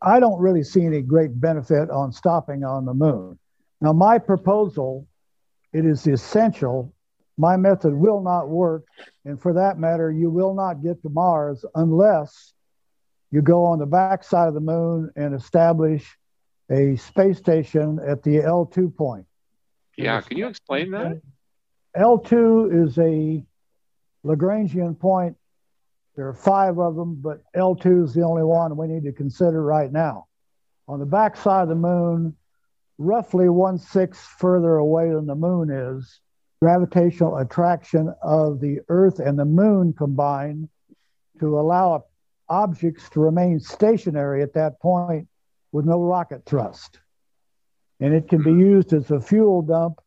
[0.01, 3.39] I don't really see any great benefit on stopping on the moon.
[3.81, 5.07] Now, my proposal,
[5.73, 6.95] it is essential.
[7.37, 8.87] My method will not work.
[9.25, 12.55] And for that matter, you will not get to Mars unless
[13.31, 16.17] you go on the backside of the moon and establish
[16.71, 19.27] a space station at the L2 point.
[19.97, 21.21] Yeah, can you explain that?
[21.97, 23.45] L2 is a
[24.25, 25.37] Lagrangian point.
[26.17, 29.63] There are five of them, but L2 is the only one we need to consider
[29.63, 30.27] right now.
[30.89, 32.37] On the backside of the moon,
[32.99, 36.21] roughly one sixth further away than the moon is,
[36.61, 40.69] gravitational attraction of the Earth and the moon combine
[41.39, 42.05] to allow
[42.49, 45.29] objects to remain stationary at that point
[45.77, 47.01] with no rocket thrust.
[48.01, 50.01] And it can be used as a fuel dump,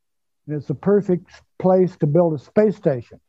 [0.48, 3.20] and it's a perfect place to build a space station.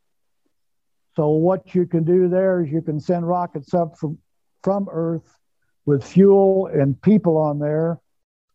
[1.15, 4.17] So, what you can do there is you can send rockets up from,
[4.63, 5.37] from Earth
[5.85, 7.99] with fuel and people on there,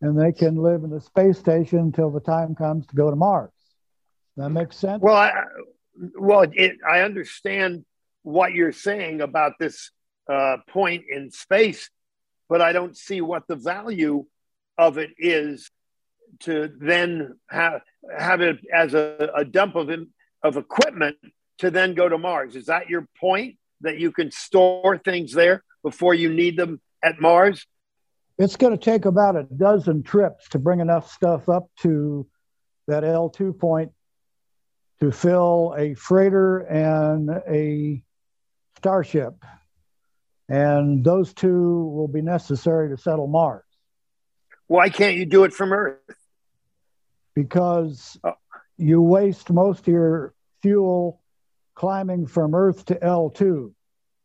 [0.00, 3.16] and they can live in the space station until the time comes to go to
[3.16, 3.52] Mars.
[4.36, 5.00] That makes sense?
[5.00, 5.32] Well, I,
[6.18, 7.84] well, it, I understand
[8.24, 9.92] what you're saying about this
[10.28, 11.88] uh, point in space,
[12.48, 14.26] but I don't see what the value
[14.78, 15.70] of it is
[16.40, 17.80] to then have
[18.16, 19.90] have it as a, a dump of
[20.42, 21.16] of equipment
[21.58, 22.56] to then go to Mars.
[22.56, 27.20] Is that your point that you can store things there before you need them at
[27.20, 27.66] Mars?
[28.38, 32.26] It's going to take about a dozen trips to bring enough stuff up to
[32.86, 33.92] that L2 point
[35.00, 38.02] to fill a freighter and a
[38.76, 39.34] starship
[40.48, 43.64] and those two will be necessary to settle Mars.
[44.68, 46.00] Why can't you do it from Earth?
[47.34, 48.34] Because oh.
[48.76, 51.20] you waste most of your fuel
[51.74, 53.72] climbing from Earth to L2.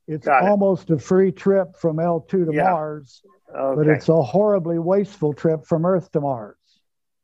[0.08, 2.64] It's almost a free trip from L2 to yeah.
[2.64, 3.22] Mars,
[3.56, 3.76] okay.
[3.76, 6.58] but it's a horribly wasteful trip from Earth to Mars.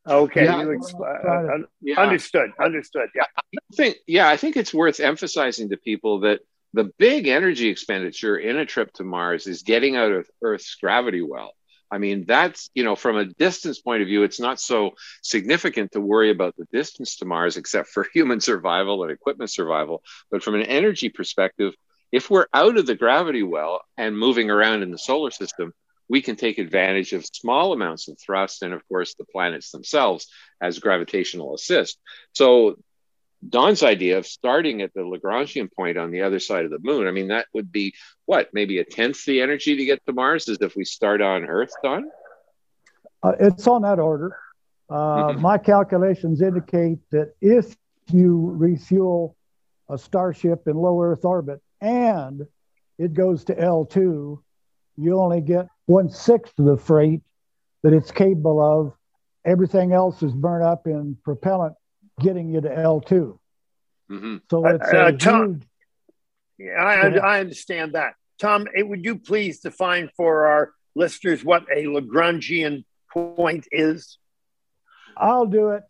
[0.07, 1.99] Okay, yeah, exp- uh, yeah.
[1.99, 2.51] understood.
[2.61, 3.09] Understood.
[3.13, 3.25] Yeah.
[3.35, 3.97] I think.
[4.07, 6.39] Yeah, I think it's worth emphasizing to people that
[6.77, 11.23] the big energy expenditure in a trip to Mars is getting out of Earth's gravity
[11.23, 11.53] well.
[11.89, 14.91] I mean, that's, you know, from a distance point of view, it's not so
[15.23, 20.03] significant to worry about the distance to Mars, except for human survival and equipment survival.
[20.29, 21.73] But from an energy perspective,
[22.11, 25.73] if we're out of the gravity well and moving around in the solar system,
[26.07, 30.27] we can take advantage of small amounts of thrust and, of course, the planets themselves
[30.61, 31.97] as gravitational assist.
[32.33, 32.77] So
[33.47, 37.07] Don's idea of starting at the Lagrangian point on the other side of the moon,
[37.07, 37.93] I mean, that would be
[38.25, 41.45] what, maybe a tenth the energy to get to Mars as if we start on
[41.45, 42.09] Earth, Don?
[43.21, 44.37] Uh, it's on that order.
[44.89, 45.41] Uh, mm-hmm.
[45.41, 47.75] My calculations indicate that if
[48.11, 49.35] you refuel
[49.89, 52.47] a starship in low Earth orbit and
[52.97, 54.39] it goes to L2,
[54.97, 57.21] you only get one sixth of the freight
[57.83, 58.93] that it's capable of.
[59.45, 61.75] Everything else is burned up in propellant
[62.19, 63.37] getting you to L2.
[64.11, 64.37] Mm-hmm.
[64.49, 65.61] So it's uh, uh, Tom,
[66.57, 68.13] yeah, I, I understand that.
[68.39, 74.17] Tom, eh, would you please define for our listeners what a Lagrangian point is?
[75.15, 75.83] I'll do it.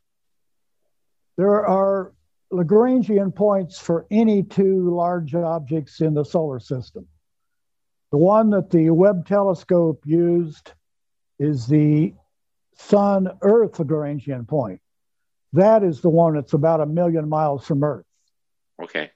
[1.38, 2.14] There are
[2.52, 7.08] Lagrangian points for any two large objects in the solar system.
[8.12, 10.72] The one that the Webb telescope used
[11.40, 12.14] is the
[12.76, 14.80] Sun Earth Lagrangian point.
[15.58, 18.06] That is the one that's about a million miles from Earth.
[18.82, 19.12] Okay.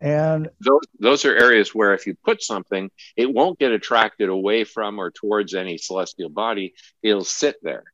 [0.00, 4.64] And those those are areas where if you put something, it won't get attracted away
[4.64, 6.74] from or towards any celestial body.
[7.02, 7.84] It'll sit there.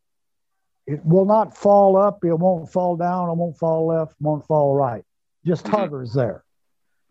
[0.86, 2.24] It will not fall up.
[2.24, 3.30] It won't fall down.
[3.30, 4.16] It won't fall left.
[4.20, 5.04] Won't fall right.
[5.46, 5.76] Just mm-hmm.
[5.76, 6.44] hovers there.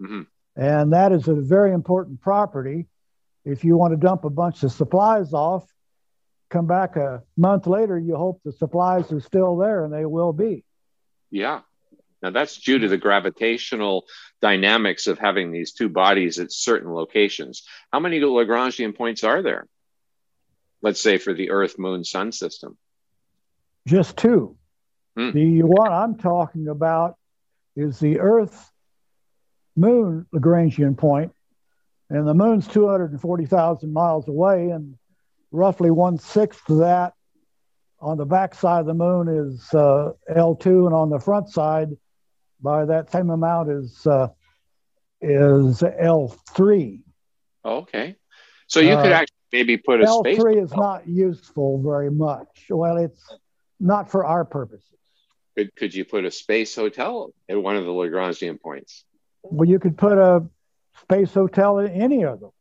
[0.01, 0.24] Mm-hmm.
[0.57, 2.88] And that is a very important property.
[3.45, 5.66] If you want to dump a bunch of supplies off,
[6.52, 10.34] come back a month later, you hope the supplies are still there, and they will
[10.34, 10.64] be.
[11.32, 11.62] Yeah.
[12.22, 14.06] Now that's due to the gravitational
[14.41, 17.64] dynamics of having these two bodies at certain locations.
[17.91, 19.68] How many Lagrangian points are there?
[20.84, 22.78] Let's say for the Earth, Moon, Sun system.
[23.88, 24.58] Just two.
[25.18, 25.32] Hmm.
[25.32, 27.16] The one I'm talking about
[27.76, 28.72] is the Earth
[29.76, 31.34] Moon Lagrangian point,
[32.10, 34.95] and the Moon's 240,000 miles away, and
[35.52, 37.14] roughly one sixth of that
[37.99, 41.89] on the back side of the moon is uh, L2, and on the front side,
[42.60, 44.28] by that same amount, is uh,
[45.22, 47.02] is L3.
[47.64, 48.16] Okay,
[48.66, 50.39] So you uh, could actually maybe put a L3 space.
[50.39, 52.66] L3 is not useful very much.
[52.70, 53.24] Well, it's
[53.80, 54.86] not for our purposes.
[55.56, 59.04] Could, could you put a space hotel at one of the Lagrangian points?
[59.43, 60.43] Well, you could put a
[61.02, 62.52] space hotel in any of them.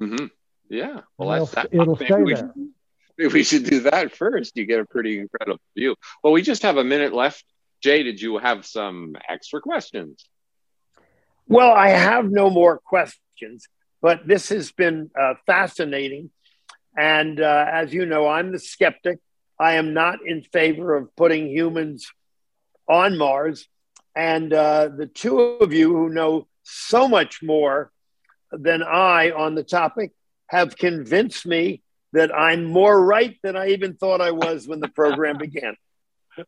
[0.00, 0.26] Mm-hmm.
[0.68, 1.00] Yeah.
[1.16, 2.52] Well, it'll, that's it'll stay we there.
[2.54, 2.72] Should,
[3.18, 4.56] maybe we should do that first.
[4.56, 5.96] You get a pretty incredible view.
[6.22, 7.44] Well, we just have a minute left.
[7.82, 10.26] Jay, did you have some extra questions?
[11.46, 13.68] Well, I have no more questions,
[14.02, 16.30] but this has been uh, fascinating.
[16.96, 19.20] And uh, as you know, I'm the skeptic.
[19.58, 22.10] I am not in favor of putting humans
[22.88, 23.68] on Mars.
[24.14, 27.92] And uh, the two of you who know so much more
[28.50, 30.12] than I on the topic
[30.48, 31.82] have convinced me
[32.12, 35.76] that I'm more right than I even thought I was when the program began.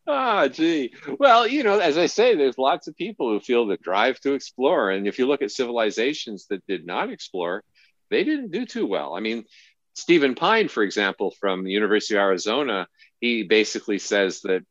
[0.07, 0.93] Ah, gee.
[1.19, 4.35] Well, you know, as I say, there's lots of people who feel the drive to
[4.35, 4.91] explore.
[4.91, 7.65] And if you look at civilizations that did not explore,
[8.11, 9.15] they didn't do too well.
[9.15, 9.45] I mean,
[9.95, 12.87] Stephen Pyne, for example, from the University of Arizona,
[13.19, 14.63] he basically says that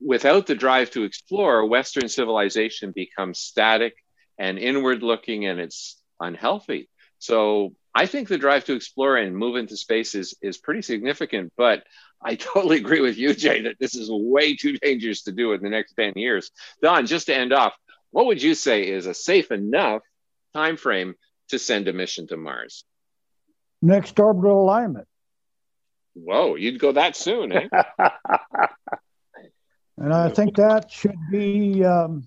[0.00, 3.94] without the drive to explore, Western civilization becomes static
[4.38, 6.88] and inward looking and it's unhealthy.
[7.18, 11.52] So I think the drive to explore and move into space is, is pretty significant.
[11.56, 11.84] But
[12.22, 15.62] I totally agree with you, Jay, that this is way too dangerous to do in
[15.62, 16.50] the next 10 years.
[16.82, 17.74] Don, just to end off,
[18.10, 20.02] what would you say is a safe enough
[20.54, 21.14] time frame
[21.48, 22.84] to send a mission to Mars?
[23.82, 25.06] Next orbital alignment.
[26.14, 27.68] Whoa, you'd go that soon, eh?
[29.96, 32.26] and I think that should be um,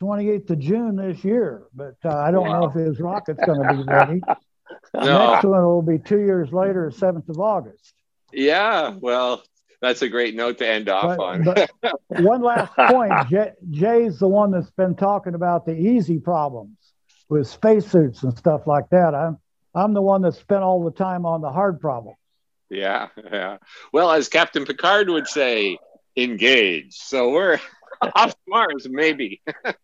[0.00, 2.60] 28th of June this year, but uh, I don't wow.
[2.60, 4.22] know if his rocket's going to be ready.
[4.94, 5.32] no.
[5.32, 7.94] Next one will be two years later, 7th of August.
[8.32, 9.42] Yeah, well,
[9.80, 11.44] that's a great note to end off but, on.
[11.44, 11.70] but
[12.20, 16.76] one last point Jay, Jay's the one that's been talking about the easy problems
[17.28, 19.14] with spacesuits and stuff like that.
[19.14, 19.38] I'm,
[19.74, 22.18] I'm the one that spent all the time on the hard problems.
[22.70, 23.58] Yeah, yeah.
[23.92, 25.78] Well, as Captain Picard would say,
[26.16, 26.94] engage.
[26.94, 27.60] So we're
[28.14, 29.40] off Mars, maybe.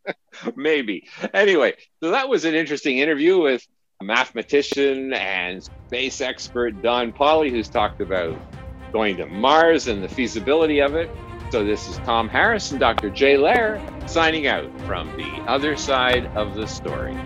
[0.57, 1.09] maybe.
[1.33, 3.67] Anyway, so that was an interesting interview with
[4.05, 8.39] mathematician and space expert Don Pauly, who's talked about
[8.93, 11.11] going to Mars and the feasibility of it.
[11.51, 13.11] So this is Tom Harris and Dr.
[13.11, 17.17] Jay Lehr signing out from the other side of the story.